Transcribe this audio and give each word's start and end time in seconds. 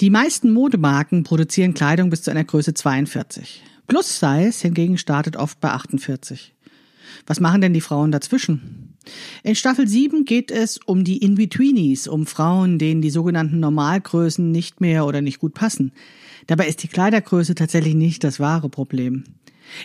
Die 0.00 0.10
meisten 0.10 0.52
Modemarken 0.52 1.22
produzieren 1.22 1.72
Kleidung 1.72 2.10
bis 2.10 2.22
zu 2.22 2.32
einer 2.32 2.42
Größe 2.42 2.74
42. 2.74 3.62
Plus 3.86 4.18
Size 4.18 4.62
hingegen 4.62 4.98
startet 4.98 5.36
oft 5.36 5.60
bei 5.60 5.70
48. 5.70 6.52
Was 7.28 7.38
machen 7.38 7.60
denn 7.60 7.74
die 7.74 7.80
Frauen 7.80 8.10
dazwischen? 8.10 8.96
In 9.44 9.54
Staffel 9.54 9.86
7 9.86 10.24
geht 10.24 10.50
es 10.50 10.80
um 10.84 11.04
die 11.04 11.18
In-Betweenies, 11.18 12.08
um 12.08 12.26
Frauen, 12.26 12.80
denen 12.80 13.02
die 13.02 13.10
sogenannten 13.10 13.60
Normalgrößen 13.60 14.50
nicht 14.50 14.80
mehr 14.80 15.06
oder 15.06 15.20
nicht 15.20 15.38
gut 15.38 15.54
passen. 15.54 15.92
Dabei 16.46 16.68
ist 16.68 16.82
die 16.82 16.88
Kleidergröße 16.88 17.54
tatsächlich 17.54 17.94
nicht 17.94 18.22
das 18.22 18.38
wahre 18.38 18.68
Problem. 18.68 19.24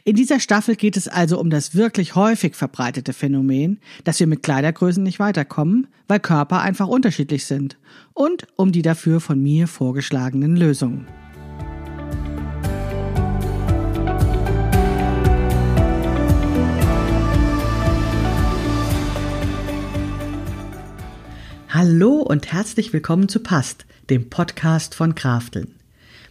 In 0.03 0.17
dieser 0.17 0.41
Staffel 0.41 0.75
geht 0.75 0.97
es 0.97 1.07
also 1.07 1.39
um 1.39 1.49
das 1.49 1.73
wirklich 1.73 2.15
häufig 2.15 2.55
verbreitete 2.55 3.13
Phänomen, 3.13 3.79
dass 4.03 4.19
wir 4.19 4.27
mit 4.27 4.43
Kleidergrößen 4.43 5.01
nicht 5.01 5.19
weiterkommen, 5.19 5.87
weil 6.09 6.19
Körper 6.19 6.59
einfach 6.61 6.87
unterschiedlich 6.87 7.45
sind 7.45 7.77
und 8.13 8.45
um 8.57 8.73
die 8.73 8.81
dafür 8.81 9.21
von 9.21 9.41
mir 9.41 9.67
vorgeschlagenen 9.67 10.57
Lösungen. 10.57 11.07
Hallo 21.69 22.15
und 22.15 22.51
herzlich 22.51 22.91
willkommen 22.91 23.29
zu 23.29 23.39
Past, 23.39 23.85
dem 24.09 24.29
Podcast 24.29 24.93
von 24.93 25.15
Krafteln. 25.15 25.78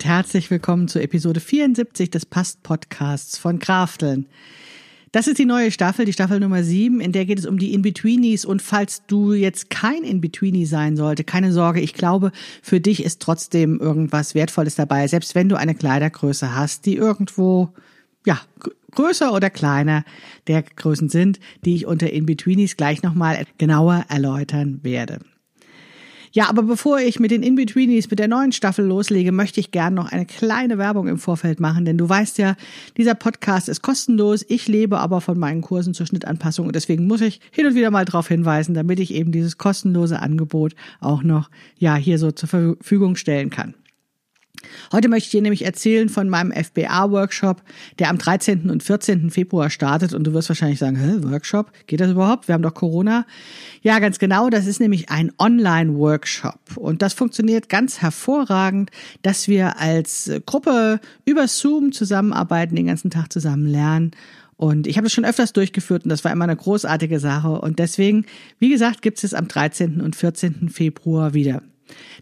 Und 0.00 0.06
herzlich 0.06 0.50
willkommen 0.50 0.88
zu 0.88 0.98
Episode 0.98 1.40
74 1.40 2.08
des 2.08 2.24
Past-Podcasts 2.24 3.36
von 3.36 3.58
Krafteln. 3.58 4.24
Das 5.12 5.26
ist 5.26 5.38
die 5.38 5.44
neue 5.44 5.70
Staffel, 5.70 6.06
die 6.06 6.14
Staffel 6.14 6.40
Nummer 6.40 6.62
7, 6.62 7.02
in 7.02 7.12
der 7.12 7.26
geht 7.26 7.38
es 7.38 7.44
um 7.44 7.58
die 7.58 7.74
In-Betweenies. 7.74 8.46
Und 8.46 8.62
falls 8.62 9.04
du 9.06 9.34
jetzt 9.34 9.68
kein 9.68 10.02
In-Betweenie 10.02 10.64
sein 10.64 10.96
sollte, 10.96 11.22
keine 11.22 11.52
Sorge, 11.52 11.80
ich 11.80 11.92
glaube, 11.92 12.32
für 12.62 12.80
dich 12.80 13.04
ist 13.04 13.20
trotzdem 13.20 13.78
irgendwas 13.78 14.34
Wertvolles 14.34 14.74
dabei, 14.74 15.06
selbst 15.06 15.34
wenn 15.34 15.50
du 15.50 15.56
eine 15.56 15.74
Kleidergröße 15.74 16.54
hast, 16.54 16.86
die 16.86 16.96
irgendwo, 16.96 17.68
ja, 18.24 18.40
größer 18.92 19.34
oder 19.34 19.50
kleiner 19.50 20.04
der 20.46 20.62
Größen 20.62 21.10
sind, 21.10 21.40
die 21.66 21.74
ich 21.74 21.84
unter 21.84 22.10
In-Betweenies 22.10 22.78
gleich 22.78 23.02
nochmal 23.02 23.44
genauer 23.58 24.06
erläutern 24.08 24.80
werde. 24.82 25.18
Ja, 26.32 26.48
aber 26.48 26.62
bevor 26.62 27.00
ich 27.00 27.18
mit 27.18 27.32
den 27.32 27.42
In-Betweenies 27.42 28.08
mit 28.08 28.20
der 28.20 28.28
neuen 28.28 28.52
Staffel 28.52 28.84
loslege, 28.84 29.32
möchte 29.32 29.58
ich 29.58 29.72
gern 29.72 29.94
noch 29.94 30.12
eine 30.12 30.26
kleine 30.26 30.78
Werbung 30.78 31.08
im 31.08 31.18
Vorfeld 31.18 31.58
machen, 31.58 31.84
denn 31.84 31.98
du 31.98 32.08
weißt 32.08 32.38
ja, 32.38 32.54
dieser 32.96 33.16
Podcast 33.16 33.68
ist 33.68 33.82
kostenlos. 33.82 34.44
Ich 34.48 34.68
lebe 34.68 35.00
aber 35.00 35.20
von 35.20 35.36
meinen 35.36 35.60
Kursen 35.60 35.92
zur 35.92 36.06
Schnittanpassung 36.06 36.68
und 36.68 36.76
deswegen 36.76 37.08
muss 37.08 37.20
ich 37.20 37.40
hin 37.50 37.66
und 37.66 37.74
wieder 37.74 37.90
mal 37.90 38.04
darauf 38.04 38.28
hinweisen, 38.28 38.74
damit 38.74 39.00
ich 39.00 39.12
eben 39.12 39.32
dieses 39.32 39.58
kostenlose 39.58 40.20
Angebot 40.20 40.76
auch 41.00 41.24
noch, 41.24 41.50
ja, 41.78 41.96
hier 41.96 42.18
so 42.18 42.30
zur 42.30 42.48
Verfügung 42.48 43.16
stellen 43.16 43.50
kann. 43.50 43.74
Heute 44.92 45.08
möchte 45.08 45.26
ich 45.26 45.30
dir 45.30 45.42
nämlich 45.42 45.64
erzählen 45.64 46.08
von 46.08 46.28
meinem 46.28 46.52
FBA-Workshop, 46.52 47.62
der 47.98 48.10
am 48.10 48.18
13. 48.18 48.70
und 48.70 48.82
14. 48.82 49.30
Februar 49.30 49.70
startet. 49.70 50.14
Und 50.14 50.24
du 50.24 50.32
wirst 50.32 50.48
wahrscheinlich 50.48 50.78
sagen, 50.78 50.96
hä, 50.96 51.22
Workshop? 51.30 51.72
Geht 51.86 52.00
das 52.00 52.10
überhaupt? 52.10 52.48
Wir 52.48 52.54
haben 52.54 52.62
doch 52.62 52.74
Corona. 52.74 53.26
Ja, 53.82 53.98
ganz 53.98 54.18
genau. 54.18 54.50
Das 54.50 54.66
ist 54.66 54.80
nämlich 54.80 55.10
ein 55.10 55.32
Online-Workshop. 55.38 56.76
Und 56.76 57.02
das 57.02 57.14
funktioniert 57.14 57.68
ganz 57.68 58.02
hervorragend, 58.02 58.90
dass 59.22 59.48
wir 59.48 59.78
als 59.78 60.30
Gruppe 60.46 61.00
über 61.24 61.48
Zoom 61.48 61.92
zusammenarbeiten, 61.92 62.76
den 62.76 62.86
ganzen 62.86 63.10
Tag 63.10 63.32
zusammen 63.32 63.66
lernen. 63.66 64.12
Und 64.60 64.86
ich 64.86 64.98
habe 64.98 65.06
das 65.06 65.14
schon 65.14 65.24
öfters 65.24 65.54
durchgeführt 65.54 66.04
und 66.04 66.10
das 66.10 66.22
war 66.22 66.32
immer 66.32 66.44
eine 66.44 66.54
großartige 66.54 67.18
Sache. 67.18 67.48
Und 67.48 67.78
deswegen, 67.78 68.26
wie 68.58 68.68
gesagt, 68.68 69.00
gibt 69.00 69.24
es 69.24 69.32
am 69.32 69.48
13. 69.48 70.02
und 70.02 70.16
14. 70.16 70.68
Februar 70.68 71.32
wieder. 71.32 71.62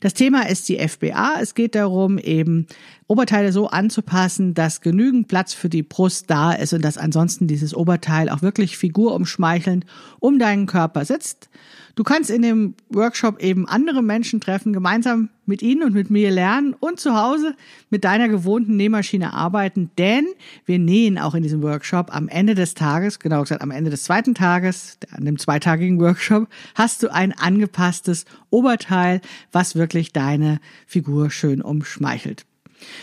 Das 0.00 0.14
Thema 0.14 0.48
ist 0.48 0.68
die 0.68 0.78
FBA. 0.78 1.40
Es 1.40 1.54
geht 1.54 1.74
darum, 1.74 2.18
eben 2.18 2.66
Oberteile 3.08 3.52
so 3.52 3.69
anzupassen, 3.69 4.52
dass 4.52 4.82
genügend 4.82 5.28
Platz 5.28 5.54
für 5.54 5.70
die 5.70 5.82
Brust 5.82 6.28
da 6.28 6.52
ist 6.52 6.74
und 6.74 6.84
dass 6.84 6.98
ansonsten 6.98 7.46
dieses 7.46 7.74
Oberteil 7.74 8.28
auch 8.28 8.42
wirklich 8.42 8.76
figurumschmeichelnd 8.76 9.86
um 10.20 10.38
deinen 10.38 10.66
Körper 10.66 11.06
sitzt. 11.06 11.48
Du 11.94 12.04
kannst 12.04 12.30
in 12.30 12.42
dem 12.42 12.74
Workshop 12.91 13.42
eben 13.42 13.66
andere 13.66 14.02
Menschen 14.02 14.41
treffen, 14.41 14.74
gemeinsam 14.74 15.30
mit 15.46 15.62
ihnen 15.62 15.82
und 15.82 15.94
mit 15.94 16.10
mir 16.10 16.30
lernen 16.30 16.76
und 16.78 17.00
zu 17.00 17.16
Hause 17.16 17.56
mit 17.88 18.04
deiner 18.04 18.28
gewohnten 18.28 18.76
Nähmaschine 18.76 19.32
arbeiten, 19.32 19.90
denn 19.96 20.26
wir 20.66 20.78
nähen 20.78 21.19
auch 21.19 21.34
in 21.34 21.42
diesem 21.42 21.62
Workshop 21.62 22.14
am 22.14 22.28
Ende 22.28 22.54
des 22.54 22.75
Tages, 22.75 23.19
genau 23.19 23.40
gesagt 23.40 23.62
am 23.62 23.70
Ende 23.70 23.90
des 23.90 24.04
zweiten 24.04 24.34
Tages, 24.34 24.98
an 25.10 25.25
dem 25.25 25.38
zweitagigen 25.38 25.98
Workshop, 25.98 26.46
hast 26.75 27.02
du 27.02 27.12
ein 27.12 27.32
angepasstes 27.32 28.26
Oberteil, 28.50 29.22
was 29.50 29.75
wirklich 29.75 30.12
deine 30.12 30.60
Figur 30.86 31.30
schön 31.30 31.62
umschmeichelt. 31.62 32.44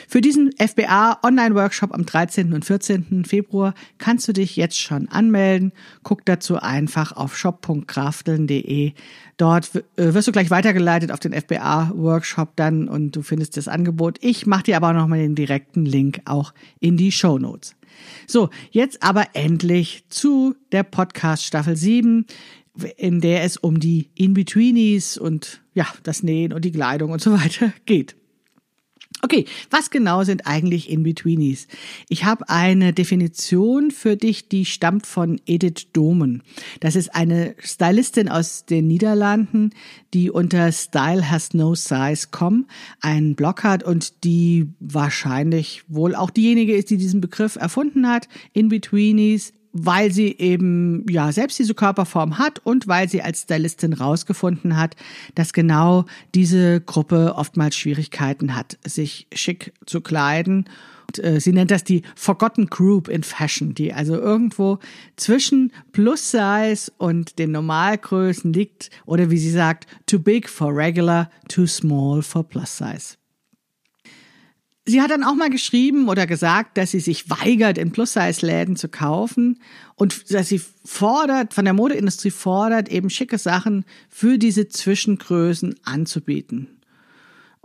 Für 0.07 0.21
diesen 0.21 0.51
FBA 0.57 1.19
Online-Workshop 1.23 1.93
am 1.93 2.05
13. 2.05 2.53
und 2.53 2.65
14. 2.65 3.25
Februar 3.25 3.73
kannst 3.97 4.27
du 4.27 4.33
dich 4.33 4.55
jetzt 4.55 4.79
schon 4.79 5.07
anmelden. 5.09 5.71
Guck 6.03 6.25
dazu 6.25 6.57
einfach 6.57 7.11
auf 7.11 7.37
shop.krafteln.de. 7.37 8.93
Dort 9.37 9.75
äh, 9.75 10.13
wirst 10.13 10.27
du 10.27 10.31
gleich 10.31 10.49
weitergeleitet 10.49 11.11
auf 11.11 11.19
den 11.19 11.33
FBA-Workshop 11.33 12.55
dann 12.55 12.87
und 12.87 13.15
du 13.15 13.21
findest 13.21 13.57
das 13.57 13.67
Angebot. 13.67 14.17
Ich 14.21 14.45
mache 14.45 14.63
dir 14.63 14.77
aber 14.77 14.93
noch 14.93 15.07
mal 15.07 15.19
den 15.19 15.35
direkten 15.35 15.85
Link 15.85 16.21
auch 16.25 16.53
in 16.79 16.97
die 16.97 17.11
Show 17.11 17.37
Notes. 17.37 17.75
So, 18.27 18.49
jetzt 18.71 19.03
aber 19.03 19.27
endlich 19.33 20.05
zu 20.09 20.55
der 20.71 20.83
Podcast 20.83 21.43
Staffel 21.43 21.75
7 21.75 22.25
in 22.97 23.21
der 23.21 23.43
es 23.43 23.57
um 23.57 23.79
die 23.79 24.09
In-Betweenies 24.15 25.17
und 25.17 25.61
ja, 25.73 25.87
das 26.03 26.23
Nähen 26.23 26.53
und 26.53 26.65
die 26.65 26.71
Kleidung 26.71 27.11
und 27.11 27.21
so 27.21 27.33
weiter 27.33 27.73
geht. 27.85 28.15
Okay, 29.25 29.45
was 29.71 29.89
genau 29.89 30.23
sind 30.23 30.45
eigentlich 30.45 30.87
In-Betweenies? 30.87 31.67
Ich 32.09 32.25
habe 32.25 32.47
eine 32.47 32.93
Definition 32.93 33.89
für 33.89 34.17
dich, 34.17 34.49
die 34.49 34.65
stammt 34.65 35.07
von 35.07 35.41
Edith 35.47 35.87
Domen. 35.93 36.43
Das 36.79 36.95
ist 36.95 37.15
eine 37.15 37.55
Stylistin 37.57 38.29
aus 38.29 38.67
den 38.67 38.85
Niederlanden, 38.85 39.71
die 40.13 40.29
unter 40.29 40.71
stylehasnosize.com 40.71 42.67
einen 43.01 43.33
Blog 43.33 43.63
hat 43.63 43.81
und 43.81 44.23
die 44.23 44.67
wahrscheinlich 44.79 45.81
wohl 45.87 46.13
auch 46.13 46.29
diejenige 46.29 46.75
ist, 46.75 46.91
die 46.91 46.97
diesen 46.97 47.19
Begriff 47.19 47.55
erfunden 47.55 48.07
hat. 48.07 48.27
In-Betweenies 48.53 49.53
weil 49.77 50.09
sie 50.09 50.37
eben 50.37 51.05
ja 51.09 51.33
selbst 51.33 51.59
diese 51.59 51.73
Körperform 51.73 52.39
hat 52.39 52.59
und 52.59 52.87
weil 52.87 53.09
sie 53.09 53.21
als 53.21 53.41
Stylistin 53.41 53.91
rausgefunden 53.91 54.77
hat, 54.77 54.95
dass 55.35 55.51
genau 55.51 56.05
diese 56.33 56.79
Gruppe 56.79 57.33
oftmals 57.35 57.75
Schwierigkeiten 57.75 58.55
hat, 58.55 58.77
sich 58.85 59.27
schick 59.33 59.73
zu 59.85 59.99
kleiden. 59.99 60.69
Und, 61.07 61.23
äh, 61.23 61.41
sie 61.41 61.51
nennt 61.51 61.71
das 61.71 61.83
die 61.83 62.03
Forgotten 62.15 62.67
Group 62.67 63.09
in 63.09 63.23
Fashion, 63.23 63.75
die 63.75 63.93
also 63.93 64.15
irgendwo 64.15 64.79
zwischen 65.17 65.73
Plus 65.91 66.31
Size 66.31 66.89
und 66.97 67.37
den 67.37 67.51
Normalgrößen 67.51 68.53
liegt 68.53 68.89
oder 69.05 69.29
wie 69.29 69.37
sie 69.37 69.51
sagt, 69.51 69.87
too 70.05 70.19
big 70.19 70.47
for 70.49 70.73
regular, 70.73 71.29
too 71.49 71.67
small 71.67 72.21
for 72.21 72.47
plus 72.47 72.77
size. 72.77 73.17
Sie 74.87 75.01
hat 75.01 75.09
dann 75.09 75.23
auch 75.23 75.33
mal 75.33 75.49
geschrieben 75.49 76.09
oder 76.09 76.27
gesagt, 76.27 76.77
dass 76.77 76.91
sie 76.91 76.99
sich 76.99 77.29
weigert, 77.29 77.79
in 77.79 77.91
Plus-Size-Läden 77.91 78.75
zu 78.75 78.87
kaufen 78.87 79.59
und 79.95 80.31
dass 80.31 80.49
sie 80.49 80.61
fordert, 80.83 81.55
von 81.55 81.65
der 81.65 81.73
Modeindustrie 81.73 82.29
fordert, 82.29 82.89
eben 82.89 83.09
schicke 83.09 83.39
Sachen 83.39 83.83
für 84.09 84.37
diese 84.37 84.67
Zwischengrößen 84.67 85.75
anzubieten. 85.83 86.75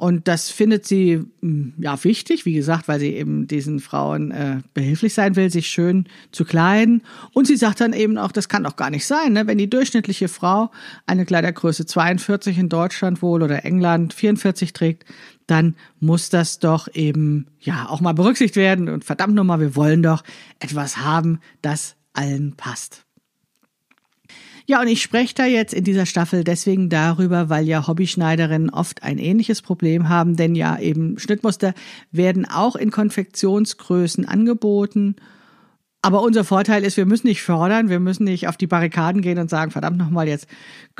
Und 0.00 0.28
das 0.28 0.49
findet 0.49 0.87
sie 0.87 1.26
hm, 1.43 1.75
ja 1.76 2.02
wichtig, 2.05 2.46
wie 2.46 2.55
gesagt, 2.55 2.88
weil 2.88 2.99
sie 2.99 3.14
eben 3.14 3.46
diesen 3.46 3.81
Frauen 3.81 4.31
äh, 4.31 4.61
behilflich 4.73 5.12
sein 5.12 5.37
will, 5.37 5.50
sich 5.50 5.66
schön 5.66 6.06
zu 6.32 6.46
kleiden. 6.46 7.02
Und 7.34 7.46
sie 7.46 7.56
sagt 7.56 7.82
dann 7.82 7.93
eben 7.93 8.16
auch, 8.16 8.32
das 8.32 8.49
kann 8.49 8.64
doch 8.64 8.76
gar 8.76 8.88
nicht 8.88 9.06
sein, 9.06 9.34
ne? 9.34 9.46
wenn 9.46 9.58
die 9.58 9.69
durchschnittliche 9.69 10.28
Frau 10.28 10.70
eine 11.05 11.26
Kleidergröße 11.26 11.84
42 11.84 12.56
in 12.56 12.70
Deutschland 12.70 13.20
wohl 13.20 13.43
oder 13.43 13.66
England 13.66 14.14
44 14.14 14.73
trägt, 14.73 15.05
dann 15.50 15.75
muss 15.99 16.31
das 16.31 16.58
doch 16.58 16.88
eben 16.94 17.47
ja 17.61 17.88
auch 17.88 18.00
mal 18.00 18.14
berücksichtigt 18.14 18.56
werden. 18.56 18.88
Und 18.88 19.05
verdammt 19.05 19.35
nochmal, 19.35 19.61
wir 19.61 19.76
wollen 19.76 20.02
doch 20.02 20.23
etwas 20.58 20.99
haben, 20.99 21.41
das 21.62 21.97
allen 22.12 22.55
passt. 22.56 23.05
Ja, 24.67 24.81
und 24.81 24.87
ich 24.87 25.02
spreche 25.02 25.35
da 25.35 25.47
jetzt 25.47 25.75
in 25.75 25.82
dieser 25.82 26.06
Staffel 26.06 26.44
deswegen 26.44 26.91
darüber, 26.91 27.49
weil 27.49 27.67
ja 27.67 27.88
Hobbyschneiderinnen 27.88 28.70
oft 28.70 29.02
ein 29.02 29.19
ähnliches 29.19 29.62
Problem 29.62 30.08
haben, 30.08 30.37
denn 30.37 30.55
ja 30.55 30.79
eben 30.79 31.19
Schnittmuster 31.19 31.75
werden 32.12 32.49
auch 32.49 32.76
in 32.76 32.93
Konfektionsgrößen 32.93 34.26
angeboten. 34.26 35.17
Aber 36.02 36.23
unser 36.23 36.44
Vorteil 36.44 36.85
ist, 36.85 36.97
wir 36.97 37.05
müssen 37.05 37.26
nicht 37.26 37.43
fördern, 37.43 37.88
wir 37.88 37.99
müssen 37.99 38.25
nicht 38.25 38.47
auf 38.47 38.56
die 38.56 38.69
Barrikaden 38.69 39.23
gehen 39.23 39.38
und 39.38 39.50
sagen, 39.50 39.73
verdammt 39.73 39.99
nochmal, 39.99 40.29
jetzt 40.29 40.47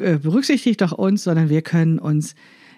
äh, 0.01 0.19
berücksichtigt 0.19 0.81
doch 0.81 0.91
uns, 0.91 1.23
sondern 1.23 1.49
wir 1.49 1.63
können 1.63 2.01
uns 2.01 2.35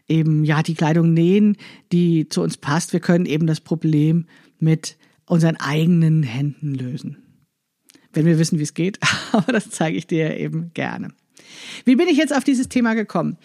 eben 0.09 0.45
ja 0.45 0.63
die 0.63 0.75
Kleidung 0.75 1.13
nähen, 1.13 1.57
die 1.93 2.29
zu 2.29 2.43
uns 2.43 2.57
passt. 2.57 2.93
Wir 2.93 3.01
können 3.01 3.27
eben 3.27 3.47
das 3.47 3.61
Problem 3.61 4.27
mit 4.59 4.97
unseren 5.27 5.57
eigenen 5.57 6.23
Händen 6.23 6.75
lösen 6.75 7.23
wenn 8.13 8.27
wir 8.27 8.39
wissen, 8.39 8.59
wie 8.59 8.65
es 8.65 8.75
geht. 8.75 8.99
Aber 9.33 9.53
das 9.53 9.71
zeige 9.71 9.97
ich 9.97 10.07
dir 10.07 10.37
eben 10.37 10.73
gerne. 10.75 11.09
Wie 11.85 11.97
bin 11.97 12.09
ich 12.09 12.17
jetzt 12.17 12.35
auf 12.35 12.45
dieses 12.45 12.69
Thema 12.69 12.95
gekommen? 12.95 13.37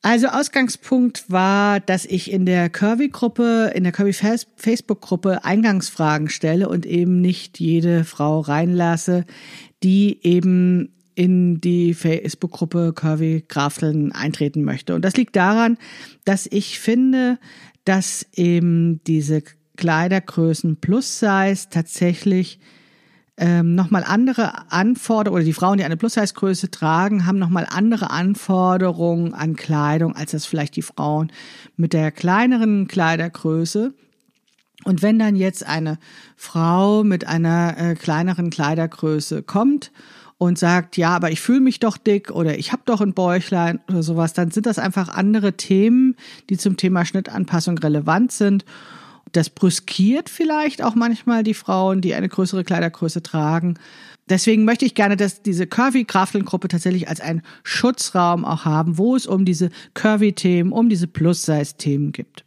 Also 0.00 0.28
Ausgangspunkt 0.28 1.24
war, 1.28 1.80
dass 1.80 2.04
ich 2.04 2.30
in 2.30 2.46
der 2.46 2.70
Curvy-Gruppe, 2.70 3.72
in 3.74 3.82
der 3.82 3.92
Curvy-Facebook-Gruppe 3.92 5.44
Eingangsfragen 5.44 6.28
stelle 6.28 6.68
und 6.68 6.86
eben 6.86 7.20
nicht 7.20 7.58
jede 7.58 8.04
Frau 8.04 8.40
reinlasse, 8.40 9.24
die 9.82 10.20
eben 10.22 10.94
in 11.18 11.60
die 11.60 11.94
Facebook-Gruppe 11.94 12.92
Curvy 12.94 13.44
Grafteln 13.48 14.12
eintreten 14.12 14.62
möchte. 14.62 14.94
Und 14.94 15.04
das 15.04 15.16
liegt 15.16 15.34
daran, 15.34 15.76
dass 16.24 16.46
ich 16.46 16.78
finde, 16.78 17.40
dass 17.84 18.24
eben 18.34 19.02
diese 19.02 19.42
Kleidergrößen 19.76 20.76
Plus 20.76 21.18
Size 21.18 21.70
tatsächlich 21.70 22.60
ähm, 23.36 23.74
nochmal 23.74 24.04
andere 24.04 24.70
Anforderungen, 24.70 25.38
oder 25.38 25.44
die 25.44 25.52
Frauen, 25.52 25.78
die 25.78 25.84
eine 25.84 25.96
Plus-Size-Größe 25.96 26.70
tragen, 26.70 27.26
haben 27.26 27.40
nochmal 27.40 27.66
andere 27.68 28.10
Anforderungen 28.10 29.34
an 29.34 29.56
Kleidung, 29.56 30.14
als 30.14 30.30
das 30.30 30.46
vielleicht 30.46 30.76
die 30.76 30.82
Frauen 30.82 31.32
mit 31.76 31.94
der 31.94 32.12
kleineren 32.12 32.86
Kleidergröße. 32.86 33.92
Und 34.84 35.02
wenn 35.02 35.18
dann 35.18 35.34
jetzt 35.34 35.66
eine 35.66 35.98
Frau 36.36 37.02
mit 37.02 37.26
einer 37.26 37.76
äh, 37.76 37.94
kleineren 37.96 38.50
Kleidergröße 38.50 39.42
kommt 39.42 39.90
und 40.38 40.56
sagt, 40.56 40.96
ja, 40.96 41.10
aber 41.10 41.30
ich 41.32 41.40
fühle 41.40 41.60
mich 41.60 41.80
doch 41.80 41.98
dick 41.98 42.30
oder 42.30 42.56
ich 42.58 42.72
habe 42.72 42.82
doch 42.84 43.00
ein 43.00 43.12
Bäuchlein 43.12 43.80
oder 43.88 44.04
sowas, 44.04 44.32
dann 44.32 44.52
sind 44.52 44.66
das 44.66 44.78
einfach 44.78 45.08
andere 45.08 45.54
Themen, 45.54 46.16
die 46.48 46.56
zum 46.56 46.76
Thema 46.76 47.04
Schnittanpassung 47.04 47.76
relevant 47.78 48.30
sind. 48.30 48.64
Das 49.32 49.50
brüskiert 49.50 50.30
vielleicht 50.30 50.82
auch 50.82 50.94
manchmal 50.94 51.42
die 51.42 51.54
Frauen, 51.54 52.00
die 52.00 52.14
eine 52.14 52.28
größere 52.28 52.64
Kleidergröße 52.64 53.22
tragen. 53.22 53.74
Deswegen 54.30 54.64
möchte 54.64 54.84
ich 54.84 54.94
gerne, 54.94 55.16
dass 55.16 55.42
diese 55.42 55.66
Curvy-Kraftlen-Gruppe 55.66 56.68
tatsächlich 56.68 57.08
als 57.08 57.20
einen 57.20 57.42
Schutzraum 57.62 58.44
auch 58.44 58.64
haben, 58.64 58.96
wo 58.96 59.16
es 59.16 59.26
um 59.26 59.44
diese 59.44 59.70
Curvy-Themen, 59.94 60.72
um 60.72 60.88
diese 60.88 61.08
Plus-Size-Themen 61.08 62.12
gibt. 62.12 62.44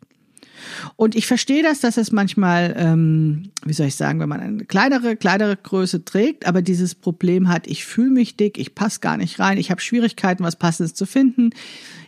Und 0.95 1.15
ich 1.15 1.27
verstehe 1.27 1.63
das, 1.63 1.79
dass 1.79 1.97
es 1.97 2.11
manchmal, 2.11 2.75
ähm, 2.77 3.51
wie 3.65 3.73
soll 3.73 3.87
ich 3.87 3.95
sagen, 3.95 4.19
wenn 4.19 4.29
man 4.29 4.39
eine 4.39 4.65
kleinere, 4.65 5.15
kleinere 5.15 5.57
Größe 5.57 6.05
trägt, 6.05 6.45
aber 6.45 6.61
dieses 6.61 6.95
Problem 6.95 7.47
hat, 7.49 7.67
ich 7.67 7.85
fühle 7.85 8.11
mich 8.11 8.35
dick, 8.35 8.57
ich 8.57 8.75
passe 8.75 8.99
gar 8.99 9.17
nicht 9.17 9.39
rein, 9.39 9.57
ich 9.57 9.71
habe 9.71 9.81
Schwierigkeiten, 9.81 10.43
was 10.43 10.55
Passendes 10.55 10.93
zu 10.93 11.05
finden. 11.05 11.51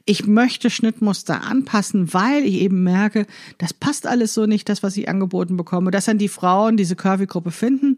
Ich 0.06 0.28
möchte 0.28 0.70
Schnittmuster 0.70 1.44
anpassen, 1.44 2.14
weil 2.14 2.44
ich 2.44 2.56
eben 2.56 2.84
merke, 2.84 3.26
das 3.58 3.74
passt 3.74 4.06
alles 4.06 4.34
so 4.34 4.46
nicht, 4.46 4.68
das, 4.68 4.84
was 4.84 4.98
ich 4.98 5.08
angeboten 5.08 5.56
bekomme. 5.56 5.92
Dass 5.92 6.06
dann 6.06 6.18
die 6.18 6.28
Frauen 6.28 6.76
diese 6.76 6.98
Curvy-Gruppe 6.98 7.52
finden 7.52 7.98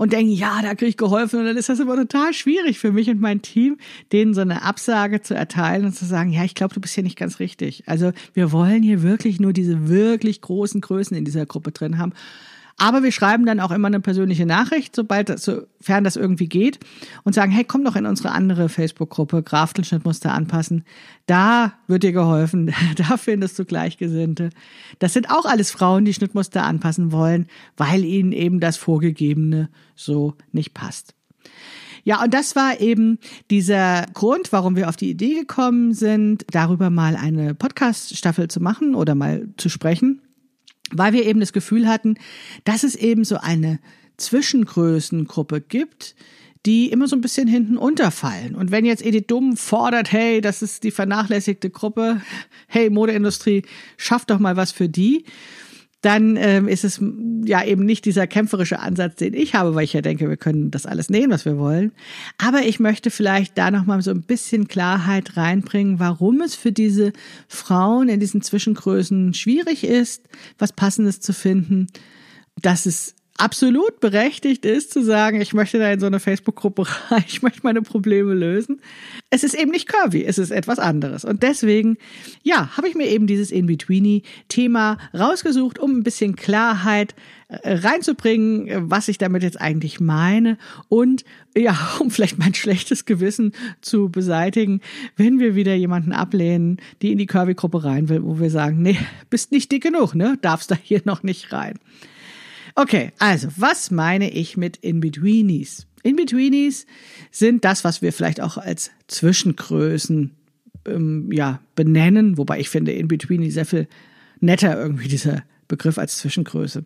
und 0.00 0.14
denken, 0.14 0.32
ja, 0.32 0.62
da 0.62 0.74
kriege 0.74 0.88
ich 0.88 0.96
geholfen. 0.96 1.40
Und 1.40 1.44
dann 1.44 1.58
ist 1.58 1.68
das 1.68 1.78
immer 1.78 1.94
total 1.94 2.32
schwierig 2.32 2.78
für 2.78 2.90
mich 2.90 3.10
und 3.10 3.20
mein 3.20 3.42
Team, 3.42 3.76
denen 4.12 4.32
so 4.32 4.40
eine 4.40 4.62
Absage 4.62 5.20
zu 5.20 5.34
erteilen 5.34 5.84
und 5.84 5.92
zu 5.92 6.06
sagen, 6.06 6.32
ja, 6.32 6.42
ich 6.42 6.54
glaube, 6.54 6.72
du 6.72 6.80
bist 6.80 6.94
hier 6.94 7.04
nicht 7.04 7.18
ganz 7.18 7.38
richtig. 7.38 7.82
Also 7.84 8.12
wir 8.32 8.50
wollen 8.50 8.82
hier 8.82 9.02
wirklich 9.02 9.40
nur 9.40 9.52
diese 9.52 9.90
wirklich 9.90 10.40
großen 10.40 10.80
Größen 10.80 11.14
in 11.14 11.26
dieser 11.26 11.44
Gruppe 11.44 11.72
drin 11.72 11.98
haben. 11.98 12.14
Aber 12.80 13.02
wir 13.02 13.12
schreiben 13.12 13.44
dann 13.44 13.60
auch 13.60 13.72
immer 13.72 13.88
eine 13.88 14.00
persönliche 14.00 14.46
Nachricht, 14.46 14.96
sobald 14.96 15.28
das, 15.28 15.42
sofern 15.42 16.02
das 16.02 16.16
irgendwie 16.16 16.48
geht, 16.48 16.80
und 17.24 17.34
sagen, 17.34 17.52
hey, 17.52 17.62
komm 17.62 17.84
doch 17.84 17.94
in 17.94 18.06
unsere 18.06 18.32
andere 18.32 18.70
Facebook-Gruppe, 18.70 19.42
Graftelschnittmuster 19.42 20.32
anpassen. 20.32 20.86
Da 21.26 21.74
wird 21.88 22.04
dir 22.04 22.12
geholfen, 22.12 22.72
da 22.96 23.18
findest 23.18 23.58
du 23.58 23.66
Gleichgesinnte. 23.66 24.48
Das 24.98 25.12
sind 25.12 25.30
auch 25.30 25.44
alles 25.44 25.70
Frauen, 25.70 26.06
die 26.06 26.14
Schnittmuster 26.14 26.64
anpassen 26.64 27.12
wollen, 27.12 27.48
weil 27.76 28.02
ihnen 28.02 28.32
eben 28.32 28.60
das 28.60 28.78
Vorgegebene 28.78 29.68
so 29.94 30.36
nicht 30.50 30.72
passt. 30.72 31.14
Ja, 32.02 32.24
und 32.24 32.32
das 32.32 32.56
war 32.56 32.80
eben 32.80 33.18
dieser 33.50 34.06
Grund, 34.14 34.52
warum 34.52 34.74
wir 34.74 34.88
auf 34.88 34.96
die 34.96 35.10
Idee 35.10 35.34
gekommen 35.34 35.92
sind, 35.92 36.46
darüber 36.50 36.88
mal 36.88 37.14
eine 37.14 37.54
Podcast-Staffel 37.54 38.48
zu 38.48 38.60
machen 38.60 38.94
oder 38.94 39.14
mal 39.14 39.48
zu 39.58 39.68
sprechen 39.68 40.22
weil 40.92 41.12
wir 41.12 41.26
eben 41.26 41.40
das 41.40 41.52
Gefühl 41.52 41.88
hatten, 41.88 42.16
dass 42.64 42.82
es 42.82 42.94
eben 42.94 43.24
so 43.24 43.36
eine 43.36 43.78
Zwischengrößengruppe 44.16 45.60
gibt, 45.60 46.14
die 46.66 46.90
immer 46.90 47.08
so 47.08 47.16
ein 47.16 47.22
bisschen 47.22 47.48
hinten 47.48 47.78
unterfallen. 47.78 48.54
Und 48.54 48.70
wenn 48.70 48.84
jetzt 48.84 49.04
Edith 49.04 49.24
Dumm 49.28 49.56
fordert, 49.56 50.12
hey, 50.12 50.40
das 50.40 50.60
ist 50.60 50.84
die 50.84 50.90
vernachlässigte 50.90 51.70
Gruppe, 51.70 52.20
hey, 52.66 52.90
Modeindustrie, 52.90 53.62
schaff 53.96 54.26
doch 54.26 54.38
mal 54.38 54.56
was 54.56 54.70
für 54.70 54.88
die, 54.88 55.24
dann 56.00 56.36
ähm, 56.36 56.66
ist 56.66 56.84
es 56.84 57.00
ja 57.44 57.64
eben 57.64 57.84
nicht 57.84 58.04
dieser 58.04 58.26
kämpferische 58.26 58.78
Ansatz, 58.78 59.16
den 59.16 59.34
ich 59.34 59.54
habe, 59.54 59.74
weil 59.74 59.84
ich 59.84 59.92
ja 59.92 60.00
denke, 60.00 60.28
wir 60.28 60.36
können 60.36 60.70
das 60.70 60.86
alles 60.86 61.10
nähen, 61.10 61.30
was 61.30 61.44
wir 61.44 61.58
wollen. 61.58 61.92
Aber 62.38 62.62
ich 62.62 62.80
möchte 62.80 63.10
vielleicht 63.10 63.58
da 63.58 63.70
nochmal 63.70 64.00
so 64.00 64.10
ein 64.10 64.22
bisschen 64.22 64.66
Klarheit 64.66 65.36
reinbringen, 65.36 65.98
warum 65.98 66.40
es 66.40 66.54
für 66.54 66.72
diese 66.72 67.12
Frauen 67.48 68.08
in 68.08 68.20
diesen 68.20 68.40
Zwischengrößen 68.40 69.34
schwierig 69.34 69.84
ist, 69.84 70.28
was 70.58 70.72
Passendes 70.72 71.20
zu 71.20 71.34
finden, 71.34 71.88
dass 72.62 72.86
es 72.86 73.14
absolut 73.40 74.00
berechtigt 74.00 74.64
ist 74.64 74.92
zu 74.92 75.02
sagen, 75.02 75.40
ich 75.40 75.54
möchte 75.54 75.78
da 75.78 75.90
in 75.90 76.00
so 76.00 76.06
eine 76.06 76.20
Facebook-Gruppe 76.20 76.86
rein, 77.10 77.24
ich 77.26 77.42
möchte 77.42 77.60
meine 77.62 77.82
Probleme 77.82 78.34
lösen. 78.34 78.80
Es 79.30 79.44
ist 79.44 79.54
eben 79.54 79.70
nicht 79.70 79.88
curvy, 79.88 80.24
es 80.24 80.38
ist 80.38 80.50
etwas 80.50 80.78
anderes. 80.78 81.24
Und 81.24 81.42
deswegen, 81.42 81.96
ja, 82.42 82.76
habe 82.76 82.88
ich 82.88 82.94
mir 82.94 83.08
eben 83.08 83.26
dieses 83.26 83.50
In-Betweeny-Thema 83.50 84.98
rausgesucht, 85.14 85.78
um 85.78 85.98
ein 85.98 86.02
bisschen 86.02 86.36
Klarheit 86.36 87.14
äh, 87.48 87.78
reinzubringen, 87.78 88.90
was 88.90 89.08
ich 89.08 89.18
damit 89.18 89.42
jetzt 89.42 89.60
eigentlich 89.60 90.00
meine 90.00 90.58
und 90.88 91.24
ja, 91.56 91.76
um 92.00 92.10
vielleicht 92.10 92.38
mein 92.38 92.54
schlechtes 92.54 93.06
Gewissen 93.06 93.52
zu 93.80 94.10
beseitigen, 94.10 94.80
wenn 95.16 95.40
wir 95.40 95.54
wieder 95.54 95.74
jemanden 95.74 96.12
ablehnen, 96.12 96.80
die 97.02 97.12
in 97.12 97.18
die 97.18 97.26
Curvy-Gruppe 97.26 97.84
rein 97.84 98.08
will, 98.08 98.22
wo 98.22 98.38
wir 98.38 98.50
sagen, 98.50 98.82
nee, 98.82 98.98
bist 99.30 99.50
nicht 99.50 99.72
dick 99.72 99.82
genug, 99.82 100.14
ne, 100.14 100.38
darfst 100.42 100.70
da 100.70 100.76
hier 100.80 101.02
noch 101.04 101.22
nicht 101.22 101.52
rein. 101.52 101.78
Okay, 102.74 103.12
also 103.18 103.48
was 103.56 103.90
meine 103.90 104.30
ich 104.30 104.56
mit 104.56 104.76
In-Betweenies? 104.78 105.86
In-Betweenies 106.02 106.86
sind 107.30 107.64
das, 107.64 107.84
was 107.84 108.02
wir 108.02 108.12
vielleicht 108.12 108.40
auch 108.40 108.56
als 108.56 108.90
Zwischengrößen 109.08 110.34
ähm, 110.86 111.32
ja, 111.32 111.60
benennen, 111.74 112.38
wobei 112.38 112.60
ich 112.60 112.68
finde 112.68 112.92
In-Betweenie 112.92 113.50
sehr 113.50 113.66
viel 113.66 113.88
netter 114.40 114.80
irgendwie 114.80 115.08
dieser 115.08 115.44
Begriff 115.68 115.98
als 115.98 116.18
Zwischengröße. 116.18 116.84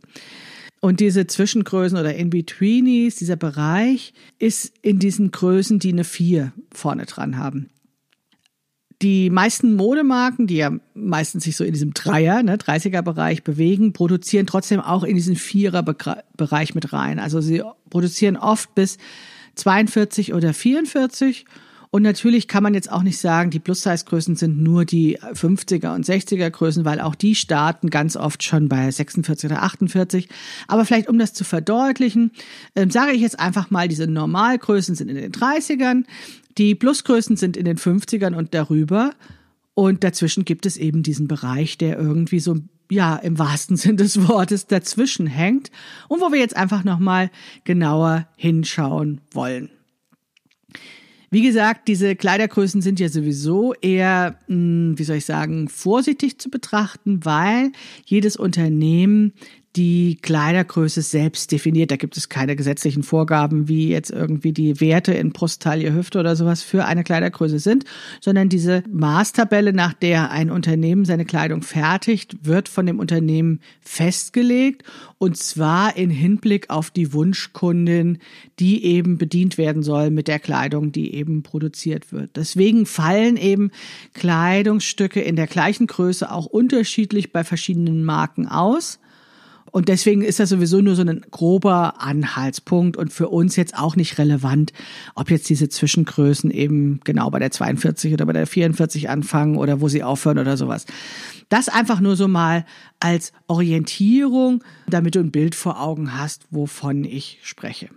Und 0.80 1.00
diese 1.00 1.26
Zwischengrößen 1.26 1.96
oder 1.96 2.14
In-Betweenies, 2.14 3.16
dieser 3.16 3.36
Bereich, 3.36 4.12
ist 4.38 4.72
in 4.82 4.98
diesen 4.98 5.30
Größen, 5.30 5.78
die 5.78 5.92
eine 5.92 6.04
4 6.04 6.52
vorne 6.72 7.06
dran 7.06 7.38
haben 7.38 7.70
die 9.02 9.30
meisten 9.30 9.74
Modemarken, 9.74 10.46
die 10.46 10.56
ja 10.56 10.72
meistens 10.94 11.44
sich 11.44 11.56
so 11.56 11.64
in 11.64 11.72
diesem 11.72 11.94
Dreier, 11.94 12.42
ne, 12.42 12.56
30er-Bereich 12.56 13.42
bewegen, 13.42 13.92
produzieren 13.92 14.46
trotzdem 14.46 14.80
auch 14.80 15.02
in 15.02 15.16
diesen 15.16 15.36
Vierer-Bereich 15.36 16.74
mit 16.74 16.92
rein. 16.92 17.18
Also 17.18 17.40
sie 17.40 17.62
produzieren 17.90 18.36
oft 18.36 18.74
bis 18.74 18.98
42 19.56 20.34
oder 20.34 20.54
44. 20.54 21.44
Und 21.94 22.02
natürlich 22.02 22.48
kann 22.48 22.64
man 22.64 22.74
jetzt 22.74 22.90
auch 22.90 23.04
nicht 23.04 23.20
sagen, 23.20 23.50
die 23.50 23.60
Plus-Size-Größen 23.60 24.34
sind 24.34 24.60
nur 24.60 24.84
die 24.84 25.20
50er 25.20 25.94
und 25.94 26.04
60er 26.04 26.50
Größen, 26.50 26.84
weil 26.84 27.00
auch 27.00 27.14
die 27.14 27.36
starten 27.36 27.88
ganz 27.88 28.16
oft 28.16 28.42
schon 28.42 28.68
bei 28.68 28.90
46 28.90 29.48
oder 29.48 29.62
48. 29.62 30.28
Aber 30.66 30.84
vielleicht, 30.84 31.08
um 31.08 31.20
das 31.20 31.34
zu 31.34 31.44
verdeutlichen, 31.44 32.32
äh, 32.74 32.88
sage 32.90 33.12
ich 33.12 33.20
jetzt 33.20 33.38
einfach 33.38 33.70
mal, 33.70 33.86
diese 33.86 34.08
Normalgrößen 34.08 34.96
sind 34.96 35.08
in 35.08 35.14
den 35.14 35.30
30ern, 35.30 36.02
die 36.58 36.74
Plusgrößen 36.74 37.36
sind 37.36 37.56
in 37.56 37.64
den 37.64 37.78
50ern 37.78 38.34
und 38.34 38.54
darüber. 38.54 39.14
Und 39.74 40.04
dazwischen 40.04 40.44
gibt 40.44 40.66
es 40.66 40.76
eben 40.76 41.02
diesen 41.02 41.26
Bereich, 41.26 41.78
der 41.78 41.98
irgendwie 41.98 42.38
so, 42.38 42.56
ja, 42.90 43.16
im 43.16 43.38
wahrsten 43.38 43.76
Sinn 43.78 43.96
des 43.96 44.28
Wortes 44.28 44.66
dazwischen 44.66 45.26
hängt 45.26 45.70
und 46.08 46.20
wo 46.20 46.30
wir 46.30 46.38
jetzt 46.38 46.56
einfach 46.56 46.84
nochmal 46.84 47.30
genauer 47.64 48.28
hinschauen 48.36 49.20
wollen. 49.32 49.70
Wie 51.30 51.42
gesagt, 51.42 51.88
diese 51.88 52.14
Kleidergrößen 52.14 52.80
sind 52.80 53.00
ja 53.00 53.08
sowieso 53.08 53.74
eher, 53.74 54.38
hm, 54.46 54.96
wie 54.96 55.02
soll 55.02 55.16
ich 55.16 55.24
sagen, 55.24 55.68
vorsichtig 55.68 56.38
zu 56.38 56.48
betrachten, 56.48 57.24
weil 57.24 57.72
jedes 58.04 58.36
Unternehmen 58.36 59.32
die 59.76 60.18
Kleidergröße 60.22 61.02
selbst 61.02 61.50
definiert. 61.50 61.90
Da 61.90 61.96
gibt 61.96 62.16
es 62.16 62.28
keine 62.28 62.54
gesetzlichen 62.54 63.02
Vorgaben, 63.02 63.68
wie 63.68 63.88
jetzt 63.88 64.10
irgendwie 64.10 64.52
die 64.52 64.80
Werte 64.80 65.12
in 65.14 65.32
Brusttaille, 65.32 65.92
Hüfte 65.92 66.20
oder 66.20 66.36
sowas 66.36 66.62
für 66.62 66.84
eine 66.84 67.02
Kleidergröße 67.02 67.58
sind, 67.58 67.84
sondern 68.20 68.48
diese 68.48 68.84
Maßtabelle, 68.90 69.72
nach 69.72 69.92
der 69.92 70.30
ein 70.30 70.50
Unternehmen 70.50 71.04
seine 71.04 71.24
Kleidung 71.24 71.62
fertigt, 71.62 72.36
wird 72.46 72.68
von 72.68 72.86
dem 72.86 73.00
Unternehmen 73.00 73.60
festgelegt 73.80 74.84
und 75.18 75.36
zwar 75.38 75.96
in 75.96 76.10
Hinblick 76.10 76.70
auf 76.70 76.90
die 76.90 77.12
Wunschkundin, 77.12 78.18
die 78.58 78.84
eben 78.84 79.18
bedient 79.18 79.58
werden 79.58 79.82
soll 79.82 80.10
mit 80.10 80.28
der 80.28 80.38
Kleidung, 80.38 80.92
die 80.92 81.14
eben 81.14 81.42
produziert 81.42 82.12
wird. 82.12 82.36
Deswegen 82.36 82.86
fallen 82.86 83.36
eben 83.36 83.70
Kleidungsstücke 84.12 85.20
in 85.20 85.34
der 85.34 85.46
gleichen 85.46 85.86
Größe 85.86 86.30
auch 86.30 86.46
unterschiedlich 86.46 87.32
bei 87.32 87.42
verschiedenen 87.42 88.04
Marken 88.04 88.46
aus. 88.46 89.00
Und 89.74 89.88
deswegen 89.88 90.22
ist 90.22 90.38
das 90.38 90.50
sowieso 90.50 90.80
nur 90.80 90.94
so 90.94 91.02
ein 91.02 91.22
grober 91.32 92.00
Anhaltspunkt 92.00 92.96
und 92.96 93.12
für 93.12 93.28
uns 93.28 93.56
jetzt 93.56 93.76
auch 93.76 93.96
nicht 93.96 94.18
relevant, 94.18 94.72
ob 95.16 95.32
jetzt 95.32 95.48
diese 95.48 95.68
Zwischengrößen 95.68 96.52
eben 96.52 97.00
genau 97.02 97.28
bei 97.28 97.40
der 97.40 97.50
42 97.50 98.12
oder 98.12 98.24
bei 98.24 98.32
der 98.32 98.46
44 98.46 99.08
anfangen 99.08 99.56
oder 99.56 99.80
wo 99.80 99.88
sie 99.88 100.04
aufhören 100.04 100.38
oder 100.38 100.56
sowas. 100.56 100.86
Das 101.48 101.68
einfach 101.68 101.98
nur 101.98 102.14
so 102.14 102.28
mal 102.28 102.64
als 103.00 103.32
Orientierung, 103.48 104.62
damit 104.86 105.16
du 105.16 105.18
ein 105.18 105.32
Bild 105.32 105.56
vor 105.56 105.80
Augen 105.80 106.16
hast, 106.16 106.46
wovon 106.52 107.02
ich 107.02 107.40
spreche. 107.42 107.88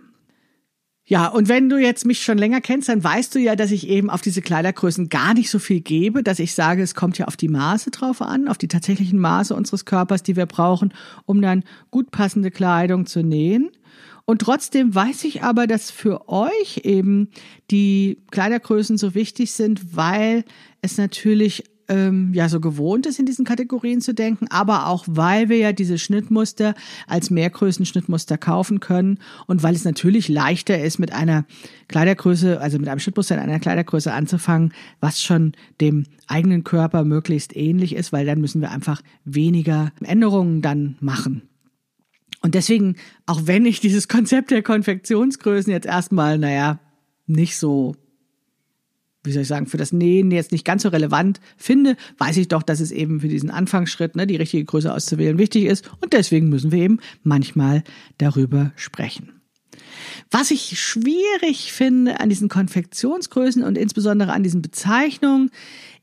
Ja, 1.10 1.28
und 1.28 1.48
wenn 1.48 1.70
du 1.70 1.78
jetzt 1.78 2.04
mich 2.04 2.22
schon 2.22 2.36
länger 2.36 2.60
kennst, 2.60 2.90
dann 2.90 3.02
weißt 3.02 3.34
du 3.34 3.38
ja, 3.38 3.56
dass 3.56 3.70
ich 3.70 3.88
eben 3.88 4.10
auf 4.10 4.20
diese 4.20 4.42
Kleidergrößen 4.42 5.08
gar 5.08 5.32
nicht 5.32 5.48
so 5.48 5.58
viel 5.58 5.80
gebe, 5.80 6.22
dass 6.22 6.38
ich 6.38 6.52
sage, 6.52 6.82
es 6.82 6.94
kommt 6.94 7.16
ja 7.16 7.24
auf 7.24 7.36
die 7.38 7.48
Maße 7.48 7.90
drauf 7.90 8.20
an, 8.20 8.46
auf 8.46 8.58
die 8.58 8.68
tatsächlichen 8.68 9.18
Maße 9.18 9.54
unseres 9.54 9.86
Körpers, 9.86 10.22
die 10.22 10.36
wir 10.36 10.44
brauchen, 10.44 10.92
um 11.24 11.40
dann 11.40 11.64
gut 11.90 12.10
passende 12.10 12.50
Kleidung 12.50 13.06
zu 13.06 13.22
nähen. 13.22 13.70
Und 14.26 14.42
trotzdem 14.42 14.94
weiß 14.94 15.24
ich 15.24 15.42
aber, 15.42 15.66
dass 15.66 15.90
für 15.90 16.28
euch 16.28 16.82
eben 16.84 17.30
die 17.70 18.18
Kleidergrößen 18.30 18.98
so 18.98 19.14
wichtig 19.14 19.52
sind, 19.52 19.96
weil 19.96 20.44
es 20.82 20.98
natürlich 20.98 21.64
ähm, 21.88 22.32
ja 22.34 22.48
so 22.48 22.60
gewohnt 22.60 23.06
ist, 23.06 23.18
in 23.18 23.26
diesen 23.26 23.44
Kategorien 23.44 24.00
zu 24.00 24.14
denken, 24.14 24.46
aber 24.50 24.86
auch 24.86 25.04
weil 25.06 25.48
wir 25.48 25.56
ja 25.56 25.72
diese 25.72 25.98
Schnittmuster 25.98 26.74
als 27.06 27.30
Mehrgrößen-Schnittmuster 27.30 28.38
kaufen 28.38 28.80
können 28.80 29.18
und 29.46 29.62
weil 29.62 29.74
es 29.74 29.84
natürlich 29.84 30.28
leichter 30.28 30.78
ist, 30.82 30.98
mit 30.98 31.12
einer 31.12 31.44
Kleidergröße, 31.88 32.60
also 32.60 32.78
mit 32.78 32.88
einem 32.88 33.00
Schnittmuster 33.00 33.34
in 33.34 33.40
einer 33.40 33.60
Kleidergröße 33.60 34.12
anzufangen, 34.12 34.72
was 35.00 35.22
schon 35.22 35.52
dem 35.80 36.04
eigenen 36.26 36.64
Körper 36.64 37.04
möglichst 37.04 37.56
ähnlich 37.56 37.94
ist, 37.94 38.12
weil 38.12 38.26
dann 38.26 38.40
müssen 38.40 38.60
wir 38.60 38.70
einfach 38.70 39.02
weniger 39.24 39.92
Änderungen 40.02 40.62
dann 40.62 40.96
machen. 41.00 41.42
Und 42.40 42.54
deswegen, 42.54 42.96
auch 43.26 43.42
wenn 43.46 43.66
ich 43.66 43.80
dieses 43.80 44.08
Konzept 44.08 44.50
der 44.50 44.62
Konfektionsgrößen 44.62 45.72
jetzt 45.72 45.86
erstmal, 45.86 46.38
naja, 46.38 46.78
nicht 47.26 47.58
so 47.58 47.96
wie 49.24 49.32
soll 49.32 49.42
ich 49.42 49.48
sagen, 49.48 49.66
für 49.66 49.76
das 49.76 49.92
Nähen 49.92 50.30
jetzt 50.30 50.52
nicht 50.52 50.64
ganz 50.64 50.82
so 50.82 50.88
relevant 50.88 51.40
finde, 51.56 51.96
weiß 52.18 52.36
ich 52.36 52.48
doch, 52.48 52.62
dass 52.62 52.80
es 52.80 52.92
eben 52.92 53.20
für 53.20 53.28
diesen 53.28 53.50
Anfangsschritt, 53.50 54.16
ne, 54.16 54.26
die 54.26 54.36
richtige 54.36 54.64
Größe 54.64 54.92
auszuwählen, 54.92 55.38
wichtig 55.38 55.64
ist. 55.64 55.90
Und 56.00 56.12
deswegen 56.12 56.48
müssen 56.48 56.72
wir 56.72 56.82
eben 56.82 57.00
manchmal 57.22 57.82
darüber 58.18 58.72
sprechen. 58.76 59.40
Was 60.30 60.50
ich 60.50 60.80
schwierig 60.80 61.72
finde 61.72 62.20
an 62.20 62.28
diesen 62.28 62.48
Konfektionsgrößen 62.48 63.62
und 63.62 63.76
insbesondere 63.76 64.32
an 64.32 64.42
diesen 64.42 64.62
Bezeichnungen, 64.62 65.50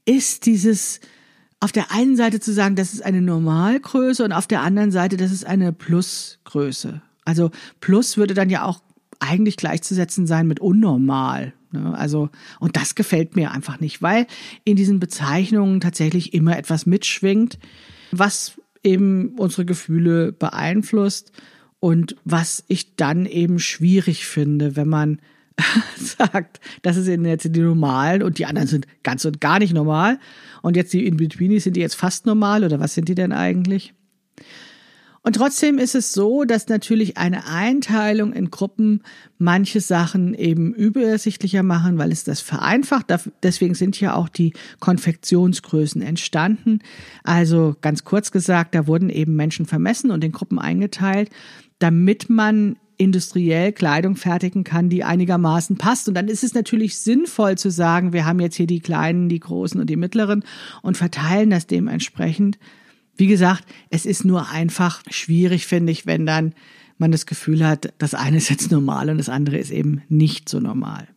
ist 0.06 0.46
dieses 0.46 1.00
auf 1.60 1.72
der 1.72 1.92
einen 1.92 2.16
Seite 2.16 2.40
zu 2.40 2.54
sagen, 2.54 2.76
das 2.76 2.94
ist 2.94 3.04
eine 3.04 3.22
Normalgröße 3.22 4.24
und 4.24 4.34
auf 4.34 4.46
der 4.46 4.62
anderen 4.62 4.92
Seite, 4.92 5.18
das 5.18 5.32
ist 5.32 5.46
eine 5.46 5.74
Plusgröße. 5.74 7.02
Also 7.24 7.50
Plus 7.80 8.18
würde 8.18 8.34
dann 8.36 8.50
ja 8.50 8.64
auch 8.66 8.82
eigentlich 9.20 9.58
gleichzusetzen 9.58 10.28
sein 10.28 10.48
mit 10.48 10.60
unnormal. 10.60 11.54
Ne? 11.76 11.98
Also, 11.98 12.30
und 12.60 12.76
das 12.76 12.96
gefällt 12.96 13.36
mir 13.36 13.52
einfach 13.52 13.80
nicht, 13.80 14.02
weil 14.02 14.28
in 14.64 14.76
diesen 14.76 15.00
Bezeichnungen 15.00 15.82
tatsächlich 15.82 16.34
immer 16.34 16.58
etwas 16.58 16.86
mitschwingt, 16.86 17.60
was 18.12 18.60
eben 18.84 19.30
unsere 19.38 19.66
Gefühle 19.66 20.32
beeinflusst 20.32 21.32
und 21.80 22.16
was 22.24 22.64
ich 22.68 22.96
dann 22.96 23.26
eben 23.26 23.60
schwierig 23.60 24.26
finde, 24.26 24.76
wenn 24.76 24.90
man 24.90 25.20
sagt, 25.98 26.60
das 26.82 26.96
sind 26.98 27.26
jetzt 27.26 27.56
die 27.56 27.60
normalen 27.60 28.24
und 28.24 28.40
die 28.40 28.46
anderen 28.46 28.68
sind 28.68 28.88
ganz 29.04 29.26
und 29.26 29.40
gar 29.42 29.60
nicht 29.60 29.74
normal. 29.74 30.20
Und 30.62 30.76
jetzt 30.76 30.94
die 30.94 31.06
In-Betweenies, 31.06 31.64
sind 31.64 31.76
die 31.76 31.82
jetzt 31.82 31.96
fast 31.96 32.26
normal 32.26 32.64
oder 32.64 32.80
was 32.80 32.94
sind 32.94 33.08
die 33.08 33.16
denn 33.16 33.32
eigentlich? 33.32 33.94
Und 35.26 35.38
trotzdem 35.38 35.80
ist 35.80 35.96
es 35.96 36.14
so, 36.14 36.44
dass 36.44 36.68
natürlich 36.68 37.18
eine 37.18 37.48
Einteilung 37.48 38.32
in 38.32 38.52
Gruppen 38.52 39.02
manche 39.40 39.82
Sachen 39.82 40.36
eben 40.36 40.72
übersichtlicher 40.72 41.64
machen, 41.64 41.98
weil 41.98 42.12
es 42.12 42.24
das 42.24 42.42
vereinfacht. 42.42 43.08
Deswegen 43.42 43.74
sind 43.74 44.00
ja 44.00 44.14
auch 44.14 44.30
die 44.30 44.54
Konfektionsgrößen 44.82 46.04
entstanden. 46.04 46.78
Also 47.24 47.76
ganz 47.82 48.04
kurz 48.04 48.32
gesagt, 48.32 48.76
da 48.76 48.86
wurden 48.86 49.10
eben 49.10 49.36
Menschen 49.36 49.66
vermessen 49.66 50.12
und 50.12 50.24
in 50.24 50.32
Gruppen 50.32 50.60
eingeteilt, 50.60 51.32
damit 51.80 52.30
man 52.30 52.76
industriell 52.98 53.74
Kleidung 53.74 54.18
fertigen 54.18 54.64
kann, 54.64 54.90
die 54.90 55.04
einigermaßen 55.04 55.76
passt. 55.78 56.08
Und 56.08 56.14
dann 56.14 56.28
ist 56.28 56.44
es 56.44 56.54
natürlich 56.54 57.00
sinnvoll 57.00 57.58
zu 57.58 57.72
sagen, 57.72 58.14
wir 58.14 58.28
haben 58.28 58.40
jetzt 58.40 58.58
hier 58.58 58.68
die 58.68 58.80
kleinen, 58.80 59.28
die 59.28 59.40
großen 59.40 59.82
und 59.82 59.90
die 59.90 59.98
mittleren 59.98 60.44
und 60.84 60.98
verteilen 60.98 61.50
das 61.50 61.66
dementsprechend. 61.66 62.60
Wie 63.18 63.28
gesagt, 63.28 63.66
es 63.90 64.06
ist 64.06 64.26
nur 64.26 64.50
einfach 64.50 65.04
schwierig, 65.10 65.68
finde 65.68 65.92
ich, 65.92 66.06
wenn 66.06 66.26
dann 66.26 66.54
man 66.98 67.12
das 67.12 67.26
Gefühl 67.26 67.66
hat, 67.66 67.94
das 67.98 68.14
eine 68.14 68.38
ist 68.38 68.50
jetzt 68.50 68.72
normal 68.72 69.10
und 69.10 69.18
das 69.18 69.30
andere 69.30 69.58
ist 69.58 69.72
eben 69.72 70.02
nicht 70.10 70.48
so 70.48 70.60
normal. 70.60 71.08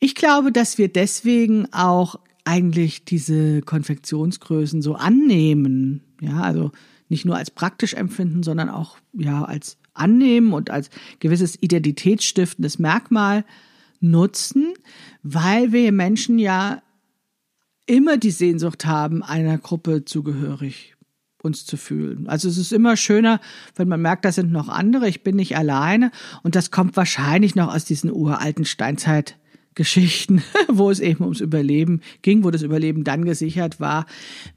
Ich 0.00 0.14
glaube, 0.14 0.50
dass 0.50 0.78
wir 0.78 0.88
deswegen 0.88 1.72
auch 1.72 2.18
eigentlich 2.44 3.04
diese 3.04 3.60
Konfektionsgrößen 3.60 4.82
so 4.82 4.94
annehmen. 4.94 6.02
Ja, 6.20 6.40
also 6.40 6.72
nicht 7.08 7.24
nur 7.24 7.36
als 7.36 7.50
praktisch 7.50 7.94
empfinden, 7.94 8.42
sondern 8.42 8.68
auch, 8.68 8.98
ja, 9.12 9.44
als 9.44 9.76
annehmen 9.94 10.52
und 10.52 10.70
als 10.70 10.90
gewisses 11.18 11.60
identitätsstiftendes 11.60 12.78
Merkmal 12.78 13.44
nutzen, 14.00 14.72
weil 15.22 15.72
wir 15.72 15.92
Menschen 15.92 16.38
ja 16.38 16.82
immer 17.90 18.16
die 18.18 18.30
Sehnsucht 18.30 18.86
haben, 18.86 19.24
einer 19.24 19.58
Gruppe 19.58 20.04
zugehörig 20.04 20.94
uns 21.42 21.64
zu 21.64 21.76
fühlen. 21.76 22.28
Also 22.28 22.48
es 22.48 22.56
ist 22.56 22.72
immer 22.72 22.96
schöner, 22.96 23.40
wenn 23.74 23.88
man 23.88 24.00
merkt, 24.00 24.24
da 24.24 24.30
sind 24.30 24.52
noch 24.52 24.68
andere, 24.68 25.08
ich 25.08 25.24
bin 25.24 25.34
nicht 25.34 25.56
alleine. 25.56 26.12
Und 26.44 26.54
das 26.54 26.70
kommt 26.70 26.96
wahrscheinlich 26.96 27.56
noch 27.56 27.74
aus 27.74 27.84
diesen 27.84 28.12
uralten 28.12 28.64
Steinzeitgeschichten, 28.64 30.42
wo 30.68 30.88
es 30.90 31.00
eben 31.00 31.24
ums 31.24 31.40
Überleben 31.40 32.00
ging, 32.22 32.44
wo 32.44 32.52
das 32.52 32.62
Überleben 32.62 33.02
dann 33.02 33.24
gesichert 33.24 33.80
war, 33.80 34.06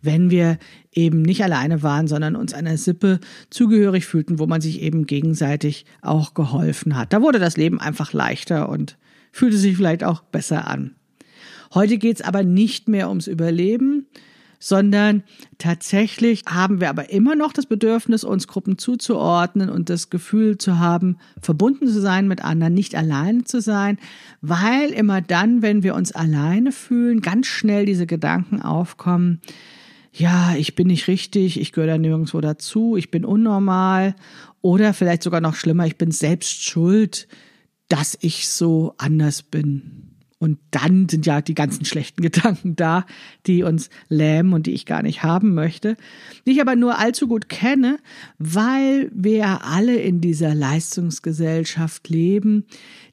wenn 0.04 0.30
wir 0.30 0.60
eben 0.92 1.24
nicht 1.24 1.44
alleine 1.44 1.82
waren, 1.82 2.08
sondern 2.08 2.36
uns 2.36 2.54
einer 2.54 2.78
Sippe 2.78 3.20
zugehörig 3.50 4.06
fühlten, 4.06 4.38
wo 4.38 4.46
man 4.46 4.62
sich 4.62 4.80
eben 4.80 5.08
gegenseitig 5.08 5.86
auch 6.04 6.36
geholfen 6.36 6.96
hat. 6.96 7.14
Da 7.14 7.22
wurde 7.24 7.40
das 7.40 7.58
Leben 7.58 7.80
einfach 7.80 8.14
leichter 8.14 8.70
und 8.70 8.98
fühlte 9.32 9.58
sich 9.58 9.76
vielleicht 9.76 10.04
auch 10.04 10.22
besser 10.22 10.68
an. 10.68 10.96
Heute 11.74 11.98
geht 11.98 12.18
es 12.18 12.22
aber 12.22 12.44
nicht 12.44 12.88
mehr 12.88 13.10
ums 13.10 13.28
Überleben, 13.28 14.08
sondern 14.60 15.24
tatsächlich 15.58 16.44
haben 16.46 16.80
wir 16.80 16.90
aber 16.90 17.10
immer 17.10 17.36
noch 17.36 17.52
das 17.52 17.66
Bedürfnis, 17.66 18.24
uns 18.24 18.48
Gruppen 18.48 18.78
zuzuordnen 18.78 19.70
und 19.70 19.90
das 19.90 20.10
Gefühl 20.10 20.58
zu 20.58 20.80
haben, 20.80 21.18
verbunden 21.42 21.88
zu 21.88 22.00
sein 22.00 22.30
mit 22.30 22.46
anderen, 22.46 22.74
nicht 22.74 22.96
alleine 22.96 23.44
zu 23.44 23.60
sein, 23.60 23.98
weil 24.40 24.92
immer 24.92 25.20
dann, 25.20 25.62
wenn 25.62 25.84
wir 25.84 25.96
uns 25.96 26.14
alleine 26.14 26.72
fühlen, 26.72 27.22
ganz 27.22 27.48
schnell 27.48 27.86
diese 27.86 28.06
Gedanken 28.08 28.62
aufkommen, 28.62 29.42
ja, 30.14 30.56
ich 30.56 30.76
bin 30.76 30.88
nicht 30.88 31.08
richtig, 31.08 31.60
ich 31.60 31.72
gehöre 31.72 31.88
da 31.88 31.98
nirgendwo 31.98 32.40
dazu, 32.40 32.96
ich 32.96 33.12
bin 33.12 33.26
unnormal 33.26 34.16
oder 34.62 34.94
vielleicht 34.94 35.24
sogar 35.24 35.42
noch 35.42 35.56
schlimmer, 35.56 35.88
ich 35.88 35.98
bin 35.98 36.12
selbst 36.12 36.64
schuld, 36.64 37.28
dass 37.90 38.18
ich 38.22 38.48
so 38.48 38.94
anders 38.98 39.42
bin. 39.42 40.13
Und 40.44 40.60
dann 40.72 41.08
sind 41.08 41.26
ja 41.26 41.42
die 41.42 41.56
ganzen 41.56 41.86
schlechten 41.86 42.22
Gedanken 42.22 42.76
da, 42.76 43.06
die 43.48 43.64
uns 43.64 43.90
lähmen 44.10 44.52
und 44.52 44.68
die 44.68 44.74
ich 44.74 44.86
gar 44.86 45.02
nicht 45.02 45.24
haben 45.24 45.54
möchte, 45.54 45.96
die 46.46 46.52
ich 46.52 46.60
aber 46.60 46.76
nur 46.76 47.00
allzu 47.00 47.30
gut 47.30 47.48
kenne, 47.48 47.98
weil 48.40 49.10
wir 49.14 49.64
alle 49.64 49.96
in 49.96 50.20
dieser 50.20 50.54
Leistungsgesellschaft 50.54 52.10
leben, 52.10 52.66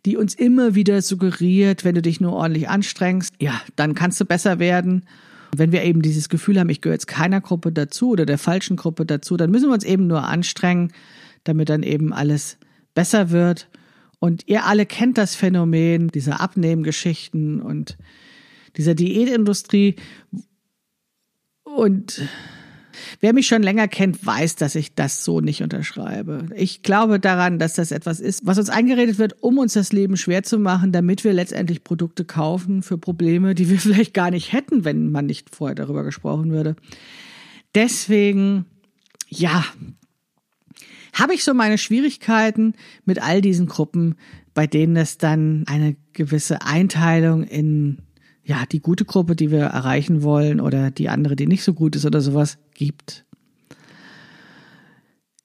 die 0.06 0.16
uns 0.16 0.34
immer 0.34 0.74
wieder 0.74 1.02
suggeriert, 1.02 1.84
wenn 1.84 1.94
du 1.94 2.02
dich 2.02 2.20
nur 2.20 2.32
ordentlich 2.32 2.68
anstrengst, 2.68 3.32
ja, 3.40 3.60
dann 3.76 3.94
kannst 3.94 4.20
du 4.20 4.24
besser 4.24 4.58
werden. 4.58 5.04
Wenn 5.54 5.70
wir 5.70 5.84
eben 5.84 6.02
dieses 6.02 6.30
Gefühl 6.30 6.58
haben, 6.58 6.68
ich 6.68 6.80
gehöre 6.80 6.94
jetzt 6.94 7.06
keiner 7.06 7.40
Gruppe 7.40 7.70
dazu 7.70 8.10
oder 8.10 8.26
der 8.26 8.38
falschen 8.38 8.74
Gruppe 8.74 9.06
dazu, 9.06 9.36
dann 9.36 9.52
müssen 9.52 9.68
wir 9.68 9.74
uns 9.74 9.84
eben 9.84 10.08
nur 10.08 10.24
anstrengen, 10.24 10.92
damit 11.44 11.68
dann 11.68 11.84
eben 11.84 12.12
alles 12.12 12.58
besser 12.92 13.30
wird. 13.30 13.68
Und 14.20 14.46
ihr 14.46 14.66
alle 14.66 14.86
kennt 14.86 15.18
das 15.18 15.34
Phänomen 15.34 16.08
dieser 16.08 16.40
Abnehmgeschichten 16.40 17.60
und 17.60 17.96
dieser 18.76 18.94
Diätindustrie. 18.94 19.96
Und 21.64 22.28
wer 23.20 23.32
mich 23.32 23.46
schon 23.46 23.62
länger 23.62 23.88
kennt, 23.88 24.24
weiß, 24.24 24.56
dass 24.56 24.74
ich 24.74 24.94
das 24.94 25.24
so 25.24 25.40
nicht 25.40 25.62
unterschreibe. 25.62 26.48
Ich 26.54 26.82
glaube 26.82 27.18
daran, 27.18 27.58
dass 27.58 27.74
das 27.74 27.92
etwas 27.92 28.20
ist, 28.20 28.44
was 28.44 28.58
uns 28.58 28.68
eingeredet 28.68 29.18
wird, 29.18 29.42
um 29.42 29.56
uns 29.56 29.72
das 29.72 29.90
Leben 29.90 30.18
schwer 30.18 30.42
zu 30.42 30.58
machen, 30.58 30.92
damit 30.92 31.24
wir 31.24 31.32
letztendlich 31.32 31.82
Produkte 31.82 32.26
kaufen 32.26 32.82
für 32.82 32.98
Probleme, 32.98 33.54
die 33.54 33.70
wir 33.70 33.78
vielleicht 33.80 34.12
gar 34.12 34.30
nicht 34.30 34.52
hätten, 34.52 34.84
wenn 34.84 35.10
man 35.10 35.24
nicht 35.24 35.54
vorher 35.54 35.74
darüber 35.74 36.04
gesprochen 36.04 36.50
würde. 36.50 36.76
Deswegen, 37.74 38.66
ja, 39.28 39.64
habe 41.12 41.34
ich 41.34 41.44
so 41.44 41.54
meine 41.54 41.78
Schwierigkeiten 41.78 42.74
mit 43.04 43.22
all 43.22 43.40
diesen 43.40 43.66
Gruppen, 43.66 44.16
bei 44.54 44.66
denen 44.66 44.96
es 44.96 45.18
dann 45.18 45.64
eine 45.66 45.96
gewisse 46.12 46.62
Einteilung 46.62 47.44
in 47.44 47.98
ja, 48.42 48.64
die 48.66 48.80
gute 48.80 49.04
Gruppe, 49.04 49.36
die 49.36 49.50
wir 49.50 49.60
erreichen 49.60 50.22
wollen 50.22 50.60
oder 50.60 50.90
die 50.90 51.08
andere, 51.08 51.36
die 51.36 51.46
nicht 51.46 51.62
so 51.62 51.72
gut 51.72 51.94
ist 51.94 52.04
oder 52.04 52.20
sowas 52.20 52.58
gibt. 52.74 53.24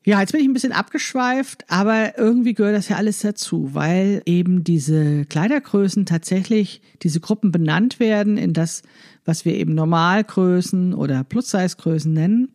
Ja, 0.07 0.19
jetzt 0.19 0.33
bin 0.33 0.41
ich 0.41 0.47
ein 0.47 0.53
bisschen 0.53 0.71
abgeschweift, 0.71 1.65
aber 1.67 2.15
irgendwie 2.15 2.53
gehört 2.53 2.75
das 2.75 2.89
ja 2.89 2.97
alles 2.97 3.21
dazu, 3.21 3.71
weil 3.74 4.21
eben 4.27 4.63
diese 4.63 5.25
Kleidergrößen 5.25 6.05
tatsächlich, 6.05 6.81
diese 7.01 7.19
Gruppen 7.19 7.51
benannt 7.51 8.00
werden 8.00 8.38
in 8.38 8.53
das, 8.53 8.83
was 9.25 9.45
wir 9.45 9.55
eben 9.55 9.74
Normalgrößen 9.74 10.93
oder 10.93 11.24
Plus-Size-Größen 11.24 12.13
nennen. 12.13 12.51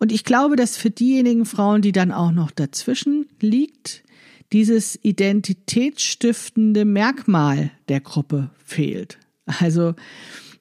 Und 0.00 0.10
ich 0.10 0.24
glaube, 0.24 0.56
dass 0.56 0.76
für 0.76 0.90
diejenigen 0.90 1.44
Frauen, 1.44 1.80
die 1.80 1.92
dann 1.92 2.10
auch 2.10 2.32
noch 2.32 2.50
dazwischen 2.50 3.26
liegt, 3.38 4.02
dieses 4.52 4.98
identitätsstiftende 5.00 6.84
Merkmal 6.84 7.70
der 7.88 8.00
Gruppe 8.00 8.50
fehlt. 8.64 9.18
Also 9.60 9.94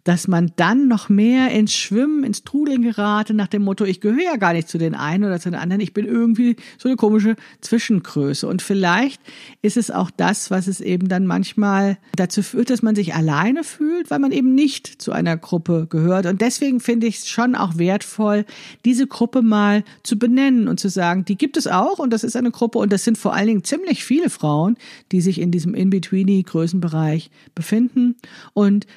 dass 0.03 0.27
man 0.27 0.51
dann 0.55 0.87
noch 0.87 1.09
mehr 1.09 1.51
ins 1.51 1.73
Schwimmen, 1.73 2.23
ins 2.23 2.43
Trudeln 2.43 2.81
gerate, 2.81 3.33
nach 3.33 3.47
dem 3.47 3.63
Motto, 3.63 3.83
ich 3.83 4.01
gehöre 4.01 4.23
ja 4.23 4.35
gar 4.37 4.53
nicht 4.53 4.69
zu 4.69 4.77
den 4.77 4.95
einen 4.95 5.25
oder 5.25 5.39
zu 5.39 5.49
den 5.49 5.59
anderen, 5.59 5.81
ich 5.81 5.93
bin 5.93 6.05
irgendwie 6.05 6.55
so 6.77 6.87
eine 6.87 6.95
komische 6.95 7.35
Zwischengröße. 7.61 8.47
Und 8.47 8.61
vielleicht 8.61 9.21
ist 9.61 9.77
es 9.77 9.91
auch 9.91 10.09
das, 10.09 10.51
was 10.51 10.67
es 10.67 10.79
eben 10.81 11.09
dann 11.09 11.27
manchmal 11.27 11.97
dazu 12.15 12.41
führt, 12.41 12.69
dass 12.69 12.81
man 12.81 12.95
sich 12.95 13.13
alleine 13.13 13.63
fühlt, 13.63 14.09
weil 14.09 14.19
man 14.19 14.31
eben 14.31 14.55
nicht 14.55 15.01
zu 15.01 15.11
einer 15.11 15.37
Gruppe 15.37 15.87
gehört. 15.89 16.25
Und 16.25 16.41
deswegen 16.41 16.79
finde 16.79 17.07
ich 17.07 17.17
es 17.17 17.27
schon 17.27 17.55
auch 17.55 17.77
wertvoll, 17.77 18.45
diese 18.85 19.05
Gruppe 19.05 19.41
mal 19.41 19.83
zu 20.03 20.17
benennen 20.17 20.67
und 20.67 20.79
zu 20.79 20.89
sagen, 20.89 21.25
die 21.25 21.37
gibt 21.37 21.57
es 21.57 21.67
auch 21.67 21.99
und 21.99 22.11
das 22.11 22.23
ist 22.23 22.35
eine 22.35 22.51
Gruppe 22.51 22.79
und 22.79 22.93
das 22.93 23.03
sind 23.03 23.17
vor 23.17 23.33
allen 23.33 23.47
Dingen 23.47 23.63
ziemlich 23.63 24.03
viele 24.03 24.29
Frauen, 24.29 24.77
die 25.11 25.21
sich 25.21 25.41
in 25.41 25.51
diesem 25.51 25.75
In-Betweeny-Größenbereich 25.75 27.29
befinden. 27.53 28.15
Und 28.53 28.87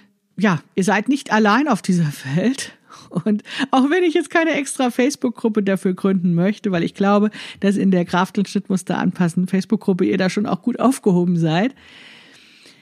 ja, 0.42 0.61
ihr 0.75 0.82
seid 0.82 1.08
nicht 1.08 1.32
allein 1.32 1.68
auf 1.68 1.82
dieser 1.82 2.12
Welt. 2.34 2.72
Und 3.11 3.42
auch 3.70 3.90
wenn 3.90 4.02
ich 4.02 4.14
jetzt 4.14 4.30
keine 4.30 4.52
extra 4.52 4.90
Facebook-Gruppe 4.90 5.62
dafür 5.62 5.94
gründen 5.94 6.34
möchte, 6.34 6.72
weil 6.72 6.82
ich 6.82 6.94
glaube, 6.94 7.30
dass 7.61 7.76
in 7.76 7.90
der 7.90 8.04
Krafteln 8.04 8.46
Schnittmuster 8.46 8.99
anpassen 8.99 9.46
Facebook-Gruppe 9.46 10.04
ihr 10.04 10.18
da 10.18 10.30
schon 10.30 10.46
auch 10.46 10.62
gut 10.62 10.80
aufgehoben 10.80 11.37
seid. 11.37 11.75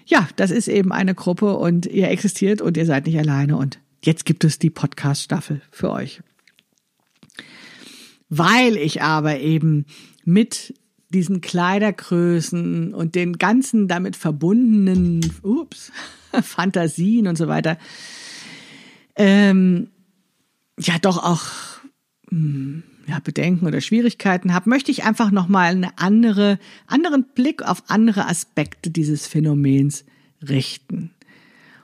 Ja, 0.07 0.27
das 0.37 0.51
ist 0.51 0.69
eben 0.69 0.91
eine 0.91 1.15
Gruppe 1.15 1.57
und 1.57 1.87
ihr 1.87 2.09
existiert 2.09 2.63
und 2.63 2.77
ihr 2.77 2.87
seid 2.87 3.07
nicht 3.07 3.19
alleine 3.19 3.57
und 3.57 3.79
jetzt 4.03 4.25
gibt 4.25 4.45
es 4.45 4.59
die 4.59 4.71
Podcast-Staffel 4.71 5.61
für 5.71 5.91
euch. 5.91 6.23
Weil 8.31 8.77
ich 8.77 9.03
aber 9.03 9.39
eben 9.41 9.85
mit 10.25 10.75
diesen 11.11 11.41
Kleidergrößen 11.41 12.95
und 12.95 13.15
den 13.15 13.35
ganzen 13.39 13.89
damit 13.89 14.17
verbundenen, 14.17 15.21
ups, 15.43 15.93
Fantasien 16.43 17.27
und 17.27 17.37
so 17.37 17.49
weiter, 17.49 17.79
ähm, 19.17 19.89
ja 20.79 20.99
doch 20.99 21.23
auch 21.23 21.43
hm, 22.31 22.85
ja, 23.07 23.19
Bedenken 23.19 23.67
oder 23.67 23.81
Schwierigkeiten 23.81 24.55
habe, 24.55 24.71
möchte 24.71 24.91
ich 24.91 25.05
einfach 25.05 25.31
nochmal 25.31 25.73
einen 25.73 25.91
andere, 25.97 26.59
anderen 26.87 27.25
Blick 27.35 27.63
auf 27.63 27.83
andere 27.89 28.27
Aspekte 28.27 28.91
dieses 28.91 29.27
Phänomens 29.27 30.05
richten. 30.41 31.11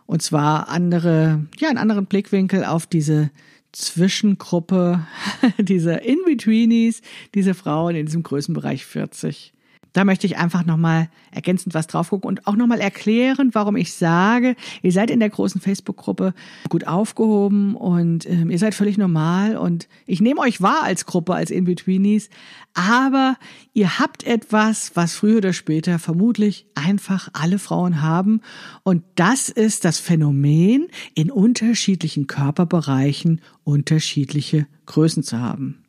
Und 0.06 0.23
zwar 0.23 0.68
andere, 0.68 1.45
ja, 1.59 1.68
einen 1.68 1.78
anderen 1.78 2.06
Blickwinkel 2.06 2.64
auf 2.64 2.87
diese 2.87 3.30
Zwischengruppe, 3.76 5.06
diese 5.59 5.92
In-Betweenies, 5.92 7.03
diese 7.35 7.53
Frauen 7.53 7.94
in 7.94 8.07
diesem 8.07 8.22
Größenbereich 8.22 8.87
40. 8.87 9.53
Da 9.96 10.04
möchte 10.04 10.26
ich 10.26 10.37
einfach 10.37 10.66
nochmal 10.66 11.09
ergänzend 11.30 11.72
was 11.72 11.87
drauf 11.87 12.11
gucken 12.11 12.28
und 12.28 12.46
auch 12.46 12.54
nochmal 12.54 12.80
erklären, 12.80 13.54
warum 13.54 13.76
ich 13.76 13.94
sage, 13.94 14.54
ihr 14.82 14.92
seid 14.92 15.11
in 15.11 15.20
der 15.20 15.30
großen 15.30 15.59
Facebook-Gruppe 15.59 16.35
gut 16.68 16.87
aufgehoben 16.87 17.74
und 17.74 18.28
ähm, 18.28 18.50
ihr 18.50 18.59
seid 18.59 18.74
völlig 18.74 18.98
normal 18.98 19.56
und 19.56 19.88
ich 20.04 20.20
nehme 20.20 20.42
euch 20.42 20.61
wahr 20.61 20.82
als 20.82 21.06
Gruppe, 21.06 21.35
als 21.35 21.50
In-Betweenies, 21.50 22.28
aber 22.74 23.38
ihr 23.72 23.98
habt 23.98 24.24
etwas, 24.24 24.90
was 24.96 25.14
früher 25.14 25.38
oder 25.38 25.54
später 25.54 25.98
vermutlich 25.98 26.66
einfach 26.74 27.30
alle 27.32 27.59
Frauen 27.59 28.02
haben 28.02 28.42
und 28.82 29.02
das 29.14 29.48
ist 29.48 29.87
das 29.87 29.98
Phänomen, 29.98 30.88
in 31.14 31.30
unterschiedlichen 31.30 32.26
Körperbereichen 32.26 33.40
unterschiedliche 33.64 34.66
Größen 34.85 35.22
zu 35.22 35.40
haben 35.40 35.86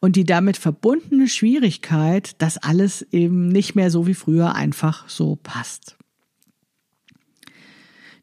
und 0.00 0.16
die 0.16 0.24
damit 0.24 0.56
verbundene 0.56 1.28
Schwierigkeit, 1.28 2.40
dass 2.40 2.58
alles 2.58 3.02
eben 3.10 3.48
nicht 3.48 3.74
mehr 3.74 3.90
so 3.90 4.06
wie 4.06 4.14
früher 4.14 4.54
einfach 4.54 5.08
so 5.08 5.36
passt. 5.36 5.96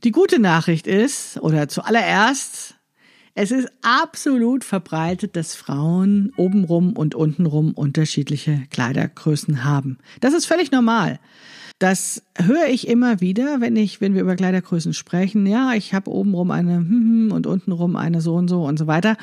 Die 0.04 0.12
gute 0.12 0.40
Nachricht 0.40 0.86
ist, 0.88 1.38
oder 1.38 1.68
zuallererst, 1.68 2.76
es 3.34 3.52
ist 3.52 3.70
absolut 3.82 4.64
verbreitet, 4.64 5.36
dass 5.36 5.56
Frauen 5.56 6.32
obenrum 6.38 6.94
und 6.94 7.16
untenrum 7.16 7.74
unterschiedliche 7.74 8.64
Kleidergrößen 8.70 9.66
haben. 9.66 9.98
Das 10.22 10.34
ist 10.34 10.46
völlig 10.46 10.72
normal. 10.72 11.20
Das 11.80 12.24
höre 12.38 12.68
ich 12.68 12.88
immer 12.88 13.20
wieder, 13.20 13.60
wenn 13.60 13.76
ich, 13.76 14.00
wenn 14.00 14.14
wir 14.14 14.22
über 14.22 14.38
Kleidergrößen 14.38 14.94
sprechen. 14.94 15.46
Ja, 15.46 15.74
ich 15.74 15.94
habe 15.94 16.10
obenrum 16.10 16.52
eine 16.52 16.78
hm, 16.78 16.90
hm 16.90 17.32
und 17.34 17.46
untenrum 17.46 17.98
eine 17.98 18.22
so 18.22 18.36
und 18.36 18.48
so 18.48 18.64
und 18.64 18.80
so 18.80 18.88
weiter. 18.88 19.18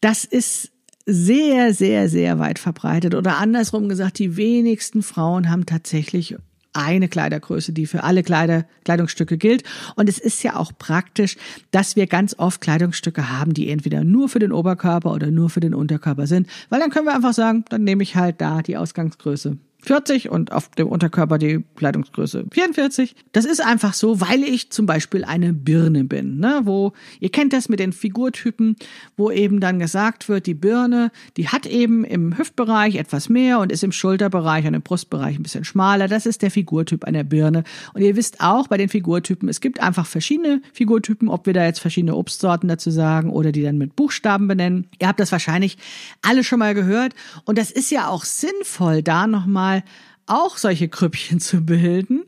Das 0.00 0.24
ist 0.24 0.72
sehr, 1.06 1.74
sehr, 1.74 2.08
sehr 2.08 2.38
weit 2.38 2.58
verbreitet. 2.58 3.14
Oder 3.14 3.38
andersrum 3.38 3.88
gesagt, 3.88 4.18
die 4.18 4.36
wenigsten 4.36 5.02
Frauen 5.02 5.50
haben 5.50 5.66
tatsächlich 5.66 6.36
eine 6.74 7.08
Kleidergröße, 7.08 7.72
die 7.72 7.86
für 7.86 8.02
alle 8.02 8.22
Kleider, 8.22 8.64
Kleidungsstücke 8.84 9.36
gilt. 9.36 9.62
Und 9.96 10.08
es 10.08 10.18
ist 10.18 10.42
ja 10.42 10.56
auch 10.56 10.72
praktisch, 10.78 11.36
dass 11.70 11.96
wir 11.96 12.06
ganz 12.06 12.34
oft 12.38 12.60
Kleidungsstücke 12.60 13.30
haben, 13.30 13.52
die 13.52 13.68
entweder 13.68 14.04
nur 14.04 14.28
für 14.28 14.38
den 14.38 14.52
Oberkörper 14.52 15.12
oder 15.12 15.30
nur 15.30 15.50
für 15.50 15.60
den 15.60 15.74
Unterkörper 15.74 16.26
sind. 16.26 16.48
Weil 16.70 16.80
dann 16.80 16.90
können 16.90 17.06
wir 17.06 17.14
einfach 17.14 17.34
sagen, 17.34 17.64
dann 17.68 17.84
nehme 17.84 18.02
ich 18.02 18.16
halt 18.16 18.40
da 18.40 18.62
die 18.62 18.76
Ausgangsgröße. 18.76 19.58
40 19.84 20.30
und 20.30 20.52
auf 20.52 20.68
dem 20.70 20.88
Unterkörper 20.88 21.38
die 21.38 21.64
Kleidungsgröße 21.76 22.44
44. 22.50 23.16
Das 23.32 23.44
ist 23.44 23.60
einfach 23.60 23.94
so, 23.94 24.20
weil 24.20 24.42
ich 24.44 24.70
zum 24.70 24.86
Beispiel 24.86 25.24
eine 25.24 25.52
Birne 25.52 26.04
bin, 26.04 26.38
ne? 26.38 26.60
wo 26.64 26.92
ihr 27.20 27.30
kennt 27.30 27.52
das 27.52 27.68
mit 27.68 27.80
den 27.80 27.92
Figurtypen, 27.92 28.76
wo 29.16 29.30
eben 29.30 29.60
dann 29.60 29.78
gesagt 29.78 30.28
wird, 30.28 30.46
die 30.46 30.54
Birne, 30.54 31.10
die 31.36 31.48
hat 31.48 31.66
eben 31.66 32.04
im 32.04 32.38
Hüftbereich 32.38 32.94
etwas 32.94 33.28
mehr 33.28 33.58
und 33.58 33.72
ist 33.72 33.82
im 33.82 33.92
Schulterbereich 33.92 34.66
und 34.66 34.74
im 34.74 34.82
Brustbereich 34.82 35.36
ein 35.36 35.42
bisschen 35.42 35.64
schmaler. 35.64 36.06
Das 36.06 36.26
ist 36.26 36.42
der 36.42 36.50
Figurtyp 36.50 37.04
einer 37.04 37.24
Birne. 37.24 37.64
Und 37.94 38.02
ihr 38.02 38.14
wisst 38.14 38.40
auch 38.40 38.68
bei 38.68 38.76
den 38.76 38.88
Figurtypen, 38.88 39.48
es 39.48 39.60
gibt 39.60 39.80
einfach 39.80 40.06
verschiedene 40.06 40.62
Figurtypen, 40.72 41.28
ob 41.28 41.46
wir 41.46 41.54
da 41.54 41.64
jetzt 41.64 41.80
verschiedene 41.80 42.14
Obstsorten 42.14 42.68
dazu 42.68 42.90
sagen 42.90 43.30
oder 43.30 43.50
die 43.50 43.62
dann 43.62 43.78
mit 43.78 43.96
Buchstaben 43.96 44.46
benennen. 44.46 44.86
Ihr 45.00 45.08
habt 45.08 45.18
das 45.18 45.32
wahrscheinlich 45.32 45.76
alle 46.22 46.44
schon 46.44 46.60
mal 46.60 46.74
gehört 46.74 47.14
und 47.44 47.58
das 47.58 47.70
ist 47.72 47.90
ja 47.90 48.08
auch 48.08 48.24
sinnvoll, 48.24 49.02
da 49.02 49.26
nochmal 49.26 49.71
mal 49.72 49.82
auch 50.26 50.56
solche 50.56 50.88
Krüppchen 50.88 51.40
zu 51.40 51.64
bilden. 51.64 52.22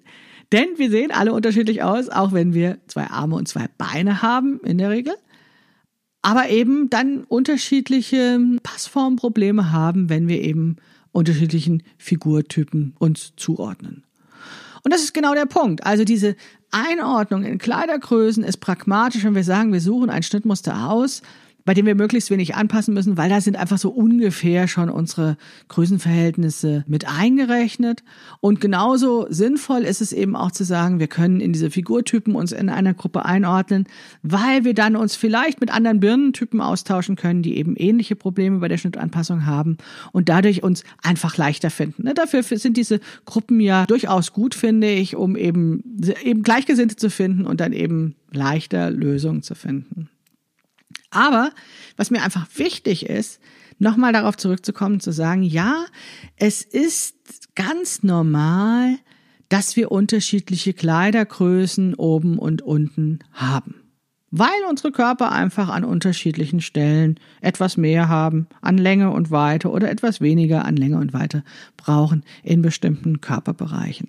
Denn 0.52 0.68
wir 0.76 0.90
sehen 0.90 1.10
alle 1.10 1.32
unterschiedlich 1.32 1.82
aus, 1.82 2.08
auch 2.08 2.32
wenn 2.32 2.54
wir 2.54 2.78
zwei 2.86 3.06
Arme 3.08 3.36
und 3.36 3.48
zwei 3.48 3.66
Beine 3.78 4.22
haben 4.22 4.60
in 4.60 4.78
der 4.78 4.90
Regel. 4.90 5.14
Aber 6.22 6.48
eben 6.48 6.90
dann 6.90 7.24
unterschiedliche 7.24 8.40
Passformprobleme 8.62 9.72
haben, 9.72 10.08
wenn 10.08 10.28
wir 10.28 10.40
eben 10.40 10.76
unterschiedlichen 11.12 11.82
Figurtypen 11.98 12.94
uns 12.98 13.32
zuordnen. 13.36 14.04
Und 14.82 14.92
das 14.92 15.02
ist 15.02 15.14
genau 15.14 15.34
der 15.34 15.46
Punkt. 15.46 15.84
Also 15.84 16.04
diese 16.04 16.36
Einordnung 16.70 17.44
in 17.44 17.58
Kleidergrößen 17.58 18.42
ist 18.42 18.58
pragmatisch, 18.58 19.24
wenn 19.24 19.34
wir 19.34 19.44
sagen, 19.44 19.72
wir 19.72 19.80
suchen 19.80 20.10
ein 20.10 20.22
Schnittmuster 20.22 20.90
aus, 20.90 21.22
bei 21.64 21.72
dem 21.72 21.86
wir 21.86 21.94
möglichst 21.94 22.30
wenig 22.30 22.54
anpassen 22.54 22.92
müssen, 22.92 23.16
weil 23.16 23.30
da 23.30 23.40
sind 23.40 23.56
einfach 23.56 23.78
so 23.78 23.90
ungefähr 23.90 24.68
schon 24.68 24.90
unsere 24.90 25.36
Größenverhältnisse 25.68 26.84
mit 26.86 27.08
eingerechnet. 27.08 28.02
Und 28.40 28.60
genauso 28.60 29.26
sinnvoll 29.30 29.82
ist 29.82 30.02
es 30.02 30.12
eben 30.12 30.36
auch 30.36 30.50
zu 30.50 30.64
sagen, 30.64 30.98
wir 30.98 31.06
können 31.06 31.40
in 31.40 31.52
diese 31.52 31.70
Figurtypen 31.70 32.34
uns 32.34 32.52
in 32.52 32.68
einer 32.68 32.92
Gruppe 32.92 33.24
einordnen, 33.24 33.86
weil 34.22 34.64
wir 34.64 34.74
dann 34.74 34.94
uns 34.94 35.16
vielleicht 35.16 35.60
mit 35.60 35.72
anderen 35.72 36.00
Birnentypen 36.00 36.60
austauschen 36.60 37.16
können, 37.16 37.42
die 37.42 37.56
eben 37.56 37.76
ähnliche 37.76 38.14
Probleme 38.14 38.58
bei 38.58 38.68
der 38.68 38.78
Schnittanpassung 38.78 39.46
haben 39.46 39.78
und 40.12 40.28
dadurch 40.28 40.62
uns 40.62 40.84
einfach 41.02 41.36
leichter 41.38 41.70
finden. 41.70 42.04
Ne, 42.04 42.14
dafür 42.14 42.42
sind 42.42 42.76
diese 42.76 43.00
Gruppen 43.24 43.60
ja 43.60 43.86
durchaus 43.86 44.32
gut, 44.32 44.54
finde 44.54 44.90
ich, 44.90 45.16
um 45.16 45.34
eben, 45.34 45.82
eben 46.22 46.42
Gleichgesinnte 46.42 46.96
zu 46.96 47.08
finden 47.08 47.46
und 47.46 47.60
dann 47.60 47.72
eben 47.72 48.16
leichter 48.30 48.90
Lösungen 48.90 49.42
zu 49.42 49.54
finden. 49.54 50.10
Aber 51.14 51.50
was 51.96 52.10
mir 52.10 52.22
einfach 52.22 52.46
wichtig 52.56 53.06
ist, 53.06 53.40
nochmal 53.78 54.12
darauf 54.12 54.36
zurückzukommen, 54.36 55.00
zu 55.00 55.12
sagen, 55.12 55.42
ja, 55.42 55.86
es 56.36 56.62
ist 56.62 57.54
ganz 57.54 58.02
normal, 58.02 58.98
dass 59.48 59.76
wir 59.76 59.92
unterschiedliche 59.92 60.72
Kleidergrößen 60.72 61.94
oben 61.94 62.38
und 62.38 62.62
unten 62.62 63.20
haben. 63.32 63.76
Weil 64.36 64.48
unsere 64.68 64.90
Körper 64.90 65.30
einfach 65.30 65.68
an 65.68 65.84
unterschiedlichen 65.84 66.60
Stellen 66.60 67.20
etwas 67.40 67.76
mehr 67.76 68.08
haben 68.08 68.48
an 68.62 68.78
Länge 68.78 69.12
und 69.12 69.30
Weite 69.30 69.70
oder 69.70 69.88
etwas 69.88 70.20
weniger 70.20 70.64
an 70.64 70.76
Länge 70.76 70.98
und 70.98 71.12
Weite 71.12 71.44
brauchen 71.76 72.24
in 72.42 72.60
bestimmten 72.60 73.20
Körperbereichen. 73.20 74.08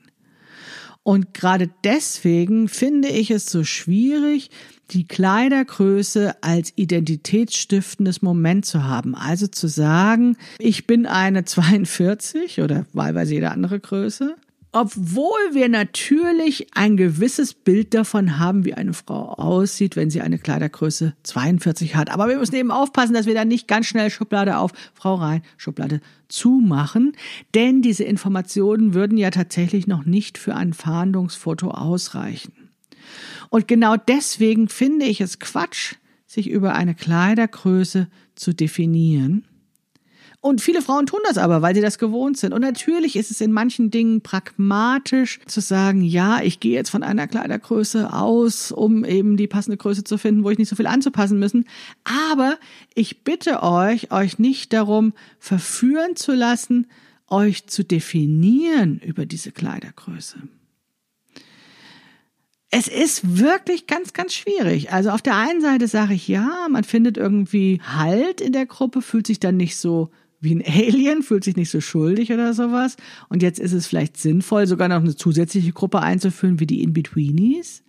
Und 1.05 1.35
gerade 1.35 1.69
deswegen 1.83 2.67
finde 2.67 3.09
ich 3.09 3.29
es 3.29 3.45
so 3.45 3.63
schwierig, 3.63 4.49
die 4.89 5.07
Kleidergröße 5.07 6.41
als 6.41 6.73
identitätsstiftendes 6.75 8.23
Moment 8.23 8.65
zu 8.65 8.85
haben. 8.85 9.13
Also 9.13 9.45
zu 9.45 9.67
sagen, 9.67 10.35
ich 10.57 10.87
bin 10.87 11.05
eine 11.05 11.45
42 11.45 12.59
oder 12.59 12.87
wahlweise 12.91 13.35
jede 13.35 13.51
andere 13.51 13.79
Größe 13.79 14.35
obwohl 14.75 15.53
wir 15.53 15.69
natürlich 15.69 16.67
ein 16.75 16.97
gewisses 16.97 17.53
Bild 17.53 17.93
davon 17.93 18.39
haben, 18.39 18.65
wie 18.65 18.73
eine 18.73 18.91
Frau 18.91 19.29
aussieht, 19.29 19.95
wenn 19.95 20.09
sie 20.09 20.19
eine 20.19 20.37
Kleidergröße 20.37 21.15
42 21.23 21.95
hat. 21.95 22.09
Aber 22.09 22.27
wir 22.27 22.37
müssen 22.37 22.55
eben 22.55 22.71
aufpassen, 22.71 23.13
dass 23.13 23.25
wir 23.25 23.33
dann 23.33 23.47
nicht 23.47 23.69
ganz 23.69 23.85
schnell 23.85 24.09
Schublade 24.09 24.57
auf, 24.57 24.73
Frau 24.93 25.15
rein, 25.15 25.43
Schublade 25.55 26.01
zumachen. 26.27 27.13
Denn 27.53 27.81
diese 27.81 28.03
Informationen 28.03 28.93
würden 28.93 29.17
ja 29.17 29.29
tatsächlich 29.29 29.87
noch 29.87 30.03
nicht 30.03 30.37
für 30.37 30.55
ein 30.55 30.73
Fahndungsfoto 30.73 31.71
ausreichen. 31.71 32.51
Und 33.49 33.69
genau 33.69 33.95
deswegen 33.95 34.67
finde 34.67 35.05
ich 35.05 35.21
es 35.21 35.39
Quatsch, 35.39 35.95
sich 36.27 36.49
über 36.49 36.75
eine 36.75 36.95
Kleidergröße 36.95 38.09
zu 38.35 38.53
definieren 38.53 39.45
und 40.45 40.61
viele 40.61 40.83
Frauen 40.83 41.07
tun 41.07 41.21
das 41.27 41.39
aber, 41.39 41.63
weil 41.63 41.73
sie 41.73 41.81
das 41.81 41.97
gewohnt 41.97 42.37
sind. 42.37 42.53
Und 42.53 42.61
natürlich 42.61 43.15
ist 43.15 43.31
es 43.31 43.41
in 43.41 43.51
manchen 43.51 43.89
Dingen 43.89 44.21
pragmatisch 44.21 45.39
zu 45.47 45.59
sagen, 45.59 46.01
ja, 46.01 46.39
ich 46.39 46.59
gehe 46.59 46.73
jetzt 46.73 46.91
von 46.91 47.01
einer 47.01 47.27
Kleidergröße 47.27 48.13
aus, 48.13 48.71
um 48.71 49.03
eben 49.05 49.37
die 49.37 49.47
passende 49.47 49.75
Größe 49.75 50.03
zu 50.03 50.19
finden, 50.19 50.43
wo 50.43 50.51
ich 50.51 50.59
nicht 50.59 50.69
so 50.69 50.75
viel 50.75 50.85
anzupassen 50.85 51.39
müssen. 51.39 51.65
Aber 52.03 52.59
ich 52.93 53.23
bitte 53.23 53.63
euch, 53.63 54.11
euch 54.11 54.37
nicht 54.37 54.71
darum 54.71 55.13
verführen 55.39 56.15
zu 56.15 56.33
lassen, 56.33 56.85
euch 57.27 57.65
zu 57.65 57.83
definieren 57.83 58.99
über 59.03 59.25
diese 59.25 59.51
Kleidergröße. 59.51 60.37
Es 62.69 62.87
ist 62.87 63.39
wirklich 63.39 63.87
ganz, 63.87 64.13
ganz 64.13 64.35
schwierig. 64.35 64.93
Also 64.93 65.09
auf 65.09 65.23
der 65.23 65.37
einen 65.37 65.61
Seite 65.61 65.87
sage 65.87 66.13
ich 66.13 66.27
ja, 66.27 66.67
man 66.69 66.83
findet 66.83 67.17
irgendwie 67.17 67.81
Halt 67.81 68.41
in 68.41 68.53
der 68.53 68.67
Gruppe, 68.67 69.01
fühlt 69.01 69.25
sich 69.25 69.39
dann 69.39 69.57
nicht 69.57 69.77
so 69.77 70.11
wie 70.45 70.55
ein 70.55 70.63
Alien, 70.65 71.21
fühlt 71.21 71.43
sich 71.43 71.57
nicht 71.57 71.69
so 71.69 71.81
schuldig 71.81 72.31
oder 72.31 72.53
sowas. 72.53 72.95
Und 73.27 73.43
jetzt 73.43 73.59
ist 73.59 73.73
es 73.73 73.87
vielleicht 73.87 74.15
sinnvoll, 74.15 74.67
sogar 74.67 74.87
noch 74.87 75.01
eine 75.01 75.15
zusätzliche 75.15 75.73
Gruppe 75.73 75.99
einzuführen, 75.99 76.61
wie 76.61 76.67
die 76.67 76.81
In-Betweenies. 76.81 77.83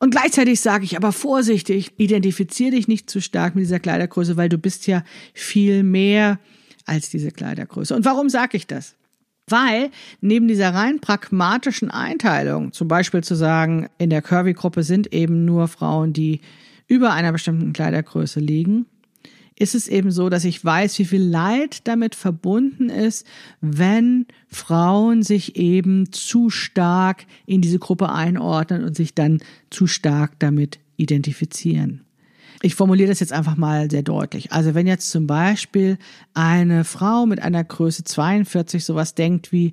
Und 0.00 0.10
gleichzeitig 0.10 0.60
sage 0.60 0.84
ich 0.84 0.96
aber 0.96 1.12
vorsichtig, 1.12 1.92
identifiziere 1.98 2.72
dich 2.72 2.88
nicht 2.88 3.08
zu 3.08 3.20
stark 3.20 3.54
mit 3.54 3.62
dieser 3.62 3.78
Kleidergröße, 3.78 4.36
weil 4.36 4.48
du 4.48 4.58
bist 4.58 4.88
ja 4.88 5.04
viel 5.32 5.84
mehr 5.84 6.40
als 6.86 7.10
diese 7.10 7.30
Kleidergröße. 7.30 7.94
Und 7.94 8.04
warum 8.04 8.28
sage 8.28 8.56
ich 8.56 8.66
das? 8.66 8.96
Weil 9.48 9.90
neben 10.20 10.48
dieser 10.48 10.74
rein 10.74 11.00
pragmatischen 11.00 11.90
Einteilung, 11.90 12.72
zum 12.72 12.88
Beispiel 12.88 13.22
zu 13.22 13.36
sagen, 13.36 13.88
in 13.98 14.10
der 14.10 14.22
Curvy-Gruppe 14.22 14.82
sind 14.82 15.12
eben 15.12 15.44
nur 15.44 15.68
Frauen, 15.68 16.12
die 16.12 16.40
über 16.88 17.12
einer 17.12 17.32
bestimmten 17.32 17.72
Kleidergröße 17.72 18.40
liegen, 18.40 18.86
ist 19.56 19.74
es 19.74 19.88
eben 19.88 20.10
so, 20.10 20.28
dass 20.28 20.44
ich 20.44 20.64
weiß, 20.64 20.98
wie 20.98 21.04
viel 21.04 21.22
Leid 21.22 21.86
damit 21.86 22.14
verbunden 22.14 22.88
ist, 22.88 23.26
wenn 23.60 24.26
Frauen 24.48 25.22
sich 25.22 25.56
eben 25.56 26.12
zu 26.12 26.50
stark 26.50 27.26
in 27.46 27.60
diese 27.60 27.78
Gruppe 27.78 28.10
einordnen 28.10 28.84
und 28.84 28.96
sich 28.96 29.14
dann 29.14 29.40
zu 29.70 29.86
stark 29.86 30.38
damit 30.38 30.78
identifizieren. 30.96 32.04
Ich 32.64 32.76
formuliere 32.76 33.08
das 33.08 33.20
jetzt 33.20 33.32
einfach 33.32 33.56
mal 33.56 33.90
sehr 33.90 34.02
deutlich. 34.02 34.52
Also 34.52 34.74
wenn 34.74 34.86
jetzt 34.86 35.10
zum 35.10 35.26
Beispiel 35.26 35.98
eine 36.32 36.84
Frau 36.84 37.26
mit 37.26 37.42
einer 37.42 37.64
Größe 37.64 38.04
42 38.04 38.84
sowas 38.84 39.14
denkt 39.14 39.50
wie, 39.50 39.72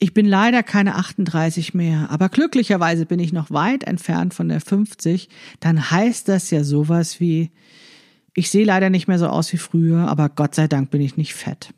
ich 0.00 0.14
bin 0.14 0.26
leider 0.26 0.62
keine 0.62 0.96
38 0.96 1.74
mehr, 1.74 2.10
aber 2.10 2.28
glücklicherweise 2.28 3.06
bin 3.06 3.18
ich 3.18 3.32
noch 3.32 3.50
weit 3.50 3.84
entfernt 3.84 4.34
von 4.34 4.48
der 4.48 4.60
50, 4.60 5.28
dann 5.60 5.90
heißt 5.90 6.28
das 6.28 6.50
ja 6.50 6.62
sowas 6.62 7.20
wie, 7.20 7.50
ich 8.38 8.50
sehe 8.50 8.64
leider 8.64 8.88
nicht 8.88 9.08
mehr 9.08 9.18
so 9.18 9.26
aus 9.26 9.52
wie 9.52 9.56
früher, 9.56 10.06
aber 10.08 10.28
Gott 10.28 10.54
sei 10.54 10.68
Dank 10.68 10.90
bin 10.90 11.00
ich 11.00 11.16
nicht 11.16 11.34
fett. 11.34 11.74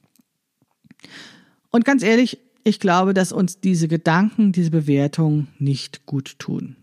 Und 1.70 1.86
ganz 1.86 2.02
ehrlich, 2.02 2.38
ich 2.64 2.80
glaube, 2.80 3.14
dass 3.14 3.32
uns 3.32 3.60
diese 3.60 3.88
Gedanken, 3.88 4.52
diese 4.52 4.70
Bewertung 4.70 5.48
nicht 5.58 6.04
gut 6.04 6.38
tun. 6.38 6.76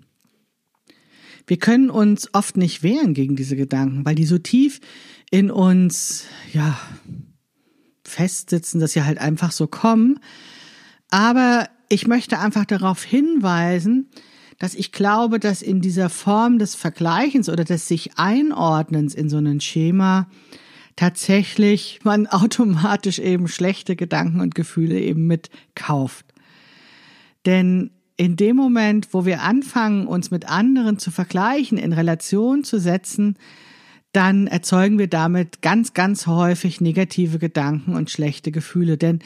Wir 1.46 1.58
können 1.58 1.92
uns 1.92 2.34
oft 2.34 2.58
nicht 2.58 2.82
wehren 2.82 3.14
gegen 3.14 3.36
diese 3.36 3.56
Gedanken, 3.56 4.04
weil 4.04 4.16
die 4.16 4.26
so 4.26 4.40
tief 4.40 4.82
in 5.30 5.52
uns, 5.52 6.26
ja, 6.54 6.80
festsitzen, 8.04 8.80
dass 8.80 8.94
sie 8.94 9.04
halt 9.04 9.20
einfach 9.20 9.52
so 9.52 9.68
kommen. 9.68 10.20
Aber 11.12 11.70
ich 11.88 12.08
möchte 12.08 12.40
einfach 12.40 12.66
darauf 12.66 13.04
hinweisen, 13.04 14.10
dass 14.60 14.74
ich 14.74 14.92
glaube, 14.92 15.40
dass 15.40 15.62
in 15.62 15.82
dieser 15.82 16.10
Form 16.10 16.60
des 16.60 16.76
Vergleichens 16.76 17.50
oder 17.50 17.64
des 17.64 17.88
sich 17.88 18.18
Einordnens 18.18 19.14
in 19.14 19.30
so 19.30 19.38
ein 19.38 19.62
Schema 19.62 20.28
tatsächlich 20.96 22.00
man 22.04 22.28
automatisch 22.28 23.20
eben 23.20 23.48
schlechte 23.48 23.96
Gedanken 23.96 24.42
und 24.42 24.56
Gefühle 24.56 25.00
eben 25.00 25.28
mitkauft. 25.28 26.26
Denn 27.46 27.92
in 28.18 28.36
dem 28.36 28.56
Moment, 28.56 29.14
wo 29.14 29.26
wir 29.26 29.44
anfangen, 29.44 30.08
uns 30.08 30.32
mit 30.32 30.50
anderen 30.50 30.98
zu 30.98 31.12
vergleichen, 31.12 31.78
in 31.78 31.94
Relation 31.94 32.64
zu 32.64 32.80
setzen, 32.80 33.38
dann 34.12 34.48
erzeugen 34.48 34.98
wir 34.98 35.08
damit 35.08 35.62
ganz, 35.62 35.94
ganz 35.94 36.26
häufig 36.26 36.82
negative 36.82 37.38
Gedanken 37.38 37.96
und 37.96 38.10
schlechte 38.10 38.52
Gefühle. 38.52 38.98
Denn 38.98 39.20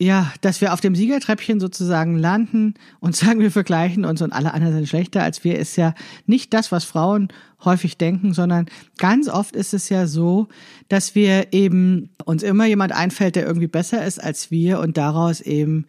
ja, 0.00 0.32
dass 0.42 0.60
wir 0.60 0.72
auf 0.72 0.80
dem 0.80 0.94
Siegertreppchen 0.94 1.58
sozusagen 1.58 2.16
landen 2.16 2.74
und 3.00 3.16
sagen, 3.16 3.40
wir 3.40 3.50
vergleichen 3.50 4.04
uns 4.04 4.22
und 4.22 4.32
alle 4.32 4.54
anderen 4.54 4.74
sind 4.74 4.88
schlechter 4.88 5.22
als 5.22 5.44
wir, 5.44 5.58
ist 5.58 5.76
ja 5.76 5.94
nicht 6.26 6.54
das, 6.54 6.70
was 6.70 6.84
Frauen 6.84 7.28
häufig 7.64 7.96
denken, 7.98 8.32
sondern 8.34 8.66
ganz 8.98 9.28
oft 9.28 9.56
ist 9.56 9.74
es 9.74 9.88
ja 9.88 10.06
so, 10.06 10.46
dass 10.88 11.16
wir 11.16 11.52
eben 11.52 12.10
uns 12.24 12.44
immer 12.44 12.66
jemand 12.66 12.92
einfällt, 12.92 13.34
der 13.34 13.46
irgendwie 13.46 13.66
besser 13.66 14.06
ist 14.06 14.22
als 14.22 14.52
wir 14.52 14.78
und 14.78 14.96
daraus 14.96 15.40
eben 15.40 15.86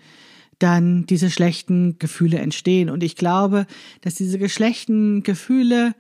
dann 0.58 1.06
diese 1.06 1.30
schlechten 1.30 2.00
Gefühle 2.00 2.40
entstehen. 2.40 2.90
Und 2.90 3.04
ich 3.04 3.16
glaube, 3.16 3.66
dass 4.02 4.16
diese 4.16 4.50
schlechten 4.50 5.24
Gefühle 5.24 5.94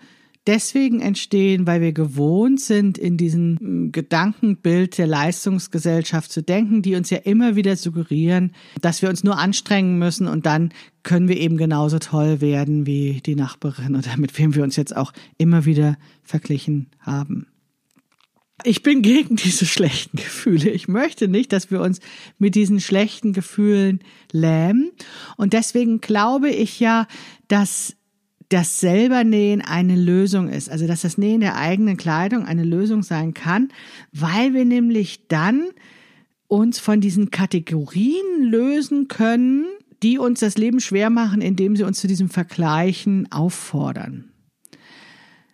deswegen 0.49 0.99
entstehen, 0.99 1.67
weil 1.67 1.79
wir 1.79 1.93
gewohnt 1.93 2.59
sind, 2.59 2.97
in 2.97 3.17
diesem 3.17 3.57
hm, 3.59 3.91
Gedankenbild 3.91 4.97
der 4.97 5.05
Leistungsgesellschaft 5.05 6.31
zu 6.31 6.41
denken, 6.41 6.81
die 6.81 6.95
uns 6.95 7.12
ja 7.12 7.19
immer 7.19 7.55
wieder 7.55 7.75
suggerieren, 7.75 8.53
dass 8.81 9.03
wir 9.03 9.09
uns 9.09 9.23
nur 9.23 9.38
anstrengen 9.38 9.99
müssen 9.99 10.27
und 10.27 10.47
dann 10.47 10.73
können 11.03 11.27
wir 11.27 11.38
eben 11.38 11.55
genauso 11.55 11.99
toll 11.99 12.41
werden 12.41 12.88
wie 12.88 13.21
die 13.23 13.35
Nachbarin 13.35 13.95
oder 13.95 14.17
mit 14.17 14.38
wem 14.39 14.55
wir 14.55 14.63
uns 14.63 14.75
jetzt 14.75 14.97
auch 14.97 15.13
immer 15.38 15.65
wieder 15.65 15.97
verglichen 16.23 16.88
haben. 16.99 17.45
Ich 18.63 18.81
bin 18.81 19.03
gegen 19.03 19.35
diese 19.35 19.67
schlechten 19.67 20.17
Gefühle. 20.17 20.71
Ich 20.71 20.88
möchte 20.88 21.27
nicht, 21.27 21.53
dass 21.53 21.69
wir 21.69 21.79
uns 21.79 21.99
mit 22.39 22.55
diesen 22.55 22.81
schlechten 22.81 23.33
Gefühlen 23.33 23.99
lähmen. 24.31 24.91
Und 25.38 25.53
deswegen 25.53 26.01
glaube 26.01 26.49
ich 26.49 26.79
ja, 26.79 27.07
dass 27.47 27.95
das 28.49 28.79
selber 28.79 29.23
Nähen 29.23 29.62
eine 29.62 29.95
Lösung 29.95 30.49
ist. 30.49 30.69
Also 30.69 30.88
dass 30.88 31.01
das 31.01 31.17
Nähen 31.17 31.41
der 31.41 31.55
eigenen 31.55 31.97
Kleidung 31.97 32.45
eine 32.45 32.63
Lösung 32.63 33.03
sein 33.03 33.33
kann, 33.33 33.69
weil 34.12 34.53
wir 34.53 34.65
nämlich 34.65 35.27
dann 35.27 35.67
uns 36.47 36.79
von 36.79 36.99
diesen 36.99 37.29
Kategorien 37.29 38.41
lösen 38.43 39.07
können, 39.07 39.65
die 40.01 40.17
uns 40.17 40.39
das 40.39 40.57
Leben 40.57 40.79
schwer 40.79 41.09
machen, 41.09 41.41
indem 41.41 41.75
sie 41.75 41.83
uns 41.83 41.99
zu 41.99 42.07
diesem 42.07 42.29
Vergleichen 42.29 43.31
auffordern. 43.31 44.31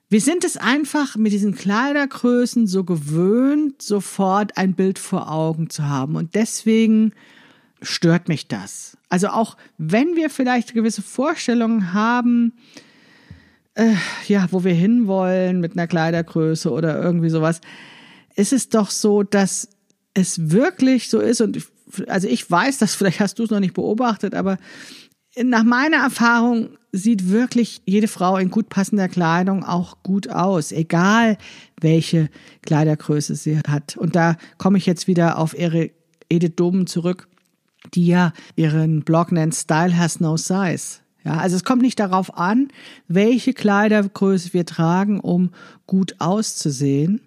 Wir 0.07 0.21
sind 0.21 0.45
es 0.45 0.55
einfach 0.55 1.17
mit 1.17 1.33
diesen 1.33 1.55
Kleidergrößen 1.55 2.67
so 2.67 2.83
gewöhnt, 2.83 3.81
sofort 3.81 4.57
ein 4.57 4.75
Bild 4.75 4.99
vor 4.99 5.29
Augen 5.31 5.69
zu 5.69 5.83
haben. 5.83 6.15
Und 6.15 6.35
deswegen 6.35 7.11
stört 7.81 8.29
mich 8.29 8.47
das. 8.47 8.97
Also 9.09 9.29
auch 9.29 9.57
wenn 9.77 10.15
wir 10.15 10.29
vielleicht 10.29 10.73
gewisse 10.73 11.01
Vorstellungen 11.01 11.93
haben, 11.93 12.53
äh, 13.75 13.93
ja, 14.27 14.47
wo 14.51 14.63
wir 14.63 14.73
hinwollen 14.73 15.59
mit 15.59 15.73
einer 15.73 15.87
Kleidergröße 15.87 16.71
oder 16.71 17.01
irgendwie 17.01 17.29
sowas, 17.29 17.61
ist 18.35 18.53
es 18.53 18.69
doch 18.69 18.89
so, 18.89 19.23
dass 19.23 19.69
es 20.13 20.49
wirklich 20.49 21.09
so 21.09 21.19
ist 21.19 21.41
und 21.41 21.67
also 22.07 22.27
ich 22.27 22.49
weiß 22.49 22.77
das, 22.79 22.95
vielleicht 22.95 23.19
hast 23.19 23.39
du 23.39 23.43
es 23.43 23.51
noch 23.51 23.59
nicht 23.59 23.73
beobachtet, 23.73 24.33
aber 24.33 24.57
nach 25.43 25.63
meiner 25.63 25.97
Erfahrung 25.97 26.69
sieht 26.93 27.29
wirklich 27.29 27.81
jede 27.85 28.07
Frau 28.07 28.37
in 28.37 28.49
gut 28.49 28.69
passender 28.69 29.09
Kleidung 29.09 29.65
auch 29.65 30.01
gut 30.01 30.29
aus, 30.29 30.71
egal 30.71 31.37
welche 31.81 32.29
Kleidergröße 32.61 33.35
sie 33.35 33.59
hat. 33.67 33.97
Und 33.97 34.15
da 34.15 34.37
komme 34.57 34.77
ich 34.77 34.85
jetzt 34.85 35.07
wieder 35.07 35.37
auf 35.37 35.57
ihre 35.57 35.91
Edith 36.29 36.53
Domen 36.55 36.87
zurück, 36.87 37.27
die 37.93 38.07
ja 38.07 38.31
ihren 38.55 39.03
Blog 39.03 39.33
nennt 39.33 39.53
Style 39.55 39.97
has 39.97 40.21
no 40.21 40.37
size. 40.37 40.99
Ja, 41.25 41.37
also 41.37 41.55
es 41.55 41.63
kommt 41.63 41.81
nicht 41.81 41.99
darauf 41.99 42.37
an, 42.37 42.67
welche 43.07 43.53
Kleidergröße 43.53 44.53
wir 44.53 44.65
tragen, 44.65 45.19
um 45.19 45.49
gut 45.87 46.15
auszusehen. 46.19 47.19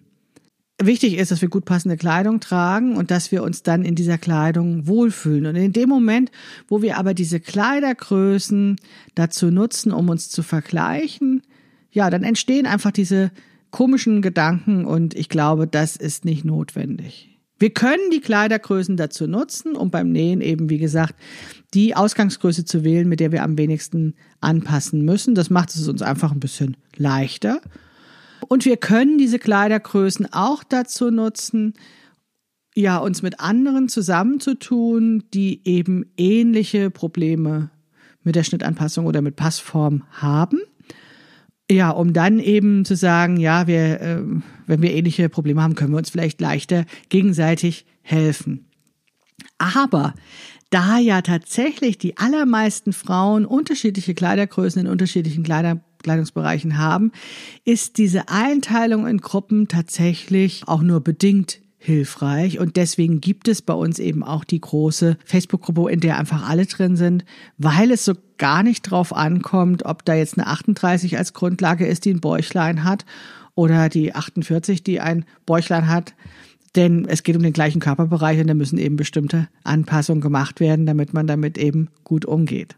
Wichtig 0.80 1.18
ist, 1.18 1.32
dass 1.32 1.42
wir 1.42 1.48
gut 1.48 1.64
passende 1.64 1.96
Kleidung 1.96 2.38
tragen 2.38 2.96
und 2.96 3.10
dass 3.10 3.32
wir 3.32 3.42
uns 3.42 3.64
dann 3.64 3.84
in 3.84 3.96
dieser 3.96 4.16
Kleidung 4.16 4.86
wohlfühlen. 4.86 5.46
Und 5.46 5.56
in 5.56 5.72
dem 5.72 5.88
Moment, 5.88 6.30
wo 6.68 6.80
wir 6.82 6.96
aber 6.96 7.12
diese 7.14 7.40
Kleidergrößen 7.40 8.76
dazu 9.16 9.50
nutzen, 9.50 9.90
um 9.90 10.08
uns 10.08 10.30
zu 10.30 10.44
vergleichen, 10.44 11.42
ja, 11.90 12.08
dann 12.10 12.22
entstehen 12.22 12.66
einfach 12.66 12.92
diese 12.92 13.32
komischen 13.72 14.22
Gedanken 14.22 14.84
und 14.84 15.14
ich 15.14 15.28
glaube, 15.28 15.66
das 15.66 15.96
ist 15.96 16.24
nicht 16.24 16.44
notwendig. 16.44 17.37
Wir 17.58 17.70
können 17.70 18.10
die 18.12 18.20
Kleidergrößen 18.20 18.96
dazu 18.96 19.26
nutzen, 19.26 19.74
um 19.74 19.90
beim 19.90 20.12
Nähen 20.12 20.40
eben, 20.40 20.70
wie 20.70 20.78
gesagt, 20.78 21.14
die 21.74 21.96
Ausgangsgröße 21.96 22.64
zu 22.64 22.84
wählen, 22.84 23.08
mit 23.08 23.20
der 23.20 23.32
wir 23.32 23.42
am 23.42 23.58
wenigsten 23.58 24.14
anpassen 24.40 25.04
müssen. 25.04 25.34
Das 25.34 25.50
macht 25.50 25.74
es 25.74 25.88
uns 25.88 26.02
einfach 26.02 26.32
ein 26.32 26.40
bisschen 26.40 26.76
leichter. 26.96 27.60
Und 28.46 28.64
wir 28.64 28.76
können 28.76 29.18
diese 29.18 29.38
Kleidergrößen 29.38 30.32
auch 30.32 30.62
dazu 30.62 31.10
nutzen, 31.10 31.74
ja, 32.74 32.98
uns 32.98 33.22
mit 33.22 33.40
anderen 33.40 33.88
zusammenzutun, 33.88 35.24
die 35.34 35.62
eben 35.64 36.12
ähnliche 36.16 36.90
Probleme 36.90 37.70
mit 38.22 38.36
der 38.36 38.44
Schnittanpassung 38.44 39.06
oder 39.06 39.20
mit 39.20 39.34
Passform 39.34 40.04
haben. 40.12 40.60
Ja, 41.70 41.90
um 41.90 42.12
dann 42.12 42.38
eben 42.38 42.84
zu 42.84 42.96
sagen, 42.96 43.36
ja, 43.36 43.66
wir, 43.66 44.00
äh, 44.00 44.22
wenn 44.66 44.82
wir 44.82 44.94
ähnliche 44.94 45.28
Probleme 45.28 45.62
haben, 45.62 45.74
können 45.74 45.92
wir 45.92 45.98
uns 45.98 46.10
vielleicht 46.10 46.40
leichter 46.40 46.86
gegenseitig 47.10 47.84
helfen. 48.00 48.66
Aber 49.58 50.14
da 50.70 50.98
ja 50.98 51.20
tatsächlich 51.22 51.98
die 51.98 52.16
allermeisten 52.16 52.92
Frauen 52.92 53.44
unterschiedliche 53.44 54.14
Kleidergrößen 54.14 54.82
in 54.82 54.88
unterschiedlichen 54.90 55.42
Kleider 55.42 55.80
Kleidungsbereichen 56.02 56.78
haben, 56.78 57.12
ist 57.64 57.98
diese 57.98 58.28
Einteilung 58.28 59.06
in 59.06 59.18
Gruppen 59.18 59.68
tatsächlich 59.68 60.62
auch 60.66 60.82
nur 60.82 61.00
bedingt 61.00 61.60
hilfreich 61.78 62.58
und 62.58 62.76
deswegen 62.76 63.20
gibt 63.20 63.46
es 63.48 63.62
bei 63.62 63.72
uns 63.72 63.98
eben 63.98 64.24
auch 64.24 64.44
die 64.44 64.60
große 64.60 65.16
Facebook-Gruppe, 65.24 65.90
in 65.90 66.00
der 66.00 66.18
einfach 66.18 66.48
alle 66.48 66.66
drin 66.66 66.96
sind, 66.96 67.24
weil 67.56 67.92
es 67.92 68.04
so 68.04 68.14
gar 68.36 68.62
nicht 68.62 68.82
drauf 68.82 69.14
ankommt, 69.14 69.84
ob 69.84 70.04
da 70.04 70.14
jetzt 70.14 70.36
eine 70.36 70.48
38 70.48 71.16
als 71.16 71.32
Grundlage 71.32 71.86
ist, 71.86 72.04
die 72.04 72.10
ein 72.12 72.20
Bäuchlein 72.20 72.84
hat 72.84 73.04
oder 73.54 73.88
die 73.88 74.14
48, 74.14 74.82
die 74.82 75.00
ein 75.00 75.24
Bäuchlein 75.46 75.88
hat. 75.88 76.14
Denn 76.76 77.06
es 77.08 77.22
geht 77.22 77.36
um 77.36 77.42
den 77.42 77.52
gleichen 77.52 77.80
Körperbereich 77.80 78.40
und 78.40 78.48
da 78.48 78.54
müssen 78.54 78.78
eben 78.78 78.96
bestimmte 78.96 79.48
Anpassungen 79.64 80.20
gemacht 80.20 80.60
werden, 80.60 80.84
damit 80.84 81.14
man 81.14 81.26
damit 81.26 81.58
eben 81.58 81.88
gut 82.04 82.24
umgeht. 82.24 82.76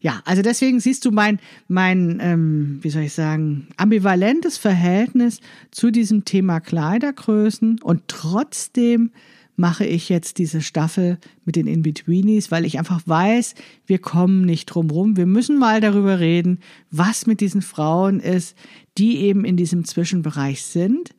Ja, 0.00 0.20
also 0.24 0.42
deswegen 0.42 0.80
siehst 0.80 1.04
du 1.04 1.10
mein, 1.10 1.38
mein, 1.68 2.18
ähm, 2.20 2.78
wie 2.82 2.90
soll 2.90 3.02
ich 3.02 3.12
sagen, 3.12 3.68
ambivalentes 3.76 4.58
Verhältnis 4.58 5.40
zu 5.70 5.90
diesem 5.90 6.24
Thema 6.24 6.60
Kleidergrößen 6.60 7.80
und 7.82 8.02
trotzdem 8.08 9.10
mache 9.56 9.86
ich 9.86 10.08
jetzt 10.10 10.38
diese 10.38 10.60
Staffel 10.60 11.18
mit 11.44 11.56
den 11.56 11.66
In-Betweenies, 11.66 12.50
weil 12.50 12.66
ich 12.66 12.78
einfach 12.78 13.00
weiß, 13.06 13.54
wir 13.86 13.98
kommen 13.98 14.44
nicht 14.44 14.66
drum 14.66 14.90
rum. 14.90 15.16
Wir 15.16 15.26
müssen 15.26 15.58
mal 15.58 15.80
darüber 15.80 16.20
reden, 16.20 16.60
was 16.90 17.26
mit 17.26 17.40
diesen 17.40 17.62
Frauen 17.62 18.20
ist, 18.20 18.54
die 18.98 19.16
eben 19.18 19.44
in 19.44 19.56
diesem 19.56 19.84
Zwischenbereich 19.84 20.62
sind. 20.62 21.14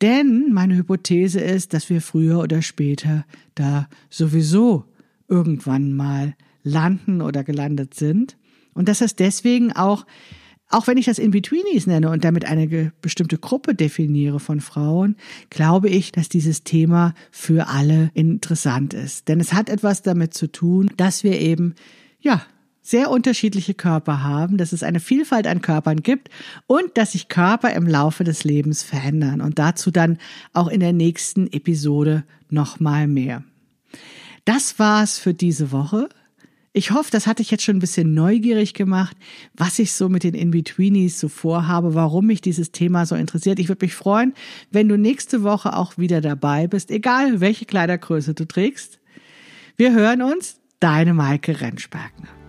Denn 0.00 0.52
meine 0.52 0.76
Hypothese 0.76 1.40
ist, 1.40 1.74
dass 1.74 1.90
wir 1.90 2.00
früher 2.00 2.40
oder 2.40 2.62
später 2.62 3.24
da 3.54 3.88
sowieso 4.08 4.84
irgendwann 5.28 5.92
mal 5.92 6.34
landen 6.62 7.22
oder 7.22 7.44
gelandet 7.44 7.94
sind. 7.94 8.36
Und 8.74 8.88
dass 8.88 8.98
das 8.98 9.16
deswegen 9.16 9.72
auch, 9.72 10.06
auch 10.68 10.86
wenn 10.86 10.96
ich 10.96 11.06
das 11.06 11.18
In-Betweenies 11.18 11.86
nenne 11.86 12.10
und 12.10 12.24
damit 12.24 12.44
eine 12.46 12.92
bestimmte 13.02 13.38
Gruppe 13.38 13.74
definiere 13.74 14.40
von 14.40 14.60
Frauen, 14.60 15.16
glaube 15.50 15.88
ich, 15.88 16.12
dass 16.12 16.28
dieses 16.28 16.64
Thema 16.64 17.14
für 17.30 17.68
alle 17.68 18.10
interessant 18.14 18.94
ist. 18.94 19.28
Denn 19.28 19.40
es 19.40 19.52
hat 19.52 19.68
etwas 19.68 20.02
damit 20.02 20.34
zu 20.34 20.50
tun, 20.50 20.90
dass 20.96 21.24
wir 21.24 21.38
eben, 21.40 21.74
ja, 22.20 22.42
sehr 22.84 23.10
unterschiedliche 23.10 23.74
Körper 23.74 24.24
haben, 24.24 24.56
dass 24.58 24.72
es 24.72 24.82
eine 24.82 24.98
Vielfalt 24.98 25.46
an 25.46 25.62
Körpern 25.62 26.02
gibt 26.02 26.30
und 26.66 26.82
dass 26.94 27.12
sich 27.12 27.28
Körper 27.28 27.72
im 27.74 27.86
Laufe 27.86 28.24
des 28.24 28.42
Lebens 28.42 28.82
verändern. 28.82 29.40
Und 29.40 29.60
dazu 29.60 29.92
dann 29.92 30.18
auch 30.52 30.66
in 30.66 30.80
der 30.80 30.92
nächsten 30.92 31.46
Episode 31.52 32.24
nochmal 32.50 33.06
mehr. 33.06 33.44
Das 34.44 34.80
war's 34.80 35.18
für 35.18 35.32
diese 35.32 35.70
Woche. 35.70 36.08
Ich 36.74 36.90
hoffe, 36.90 37.10
das 37.10 37.26
hatte 37.26 37.42
ich 37.42 37.50
jetzt 37.50 37.64
schon 37.64 37.76
ein 37.76 37.80
bisschen 37.80 38.14
neugierig 38.14 38.72
gemacht, 38.72 39.14
was 39.54 39.78
ich 39.78 39.92
so 39.92 40.08
mit 40.08 40.24
den 40.24 40.34
In-Betweenies 40.34 41.20
so 41.20 41.28
vorhabe, 41.28 41.94
warum 41.94 42.26
mich 42.26 42.40
dieses 42.40 42.72
Thema 42.72 43.04
so 43.04 43.14
interessiert. 43.14 43.58
Ich 43.58 43.68
würde 43.68 43.84
mich 43.84 43.94
freuen, 43.94 44.32
wenn 44.70 44.88
du 44.88 44.96
nächste 44.96 45.42
Woche 45.42 45.76
auch 45.76 45.98
wieder 45.98 46.22
dabei 46.22 46.66
bist, 46.68 46.90
egal 46.90 47.40
welche 47.40 47.66
Kleidergröße 47.66 48.32
du 48.32 48.46
trägst. 48.46 49.00
Wir 49.76 49.92
hören 49.92 50.22
uns, 50.22 50.60
deine 50.80 51.12
Maike 51.12 51.60
Rentschbergner. 51.60 52.41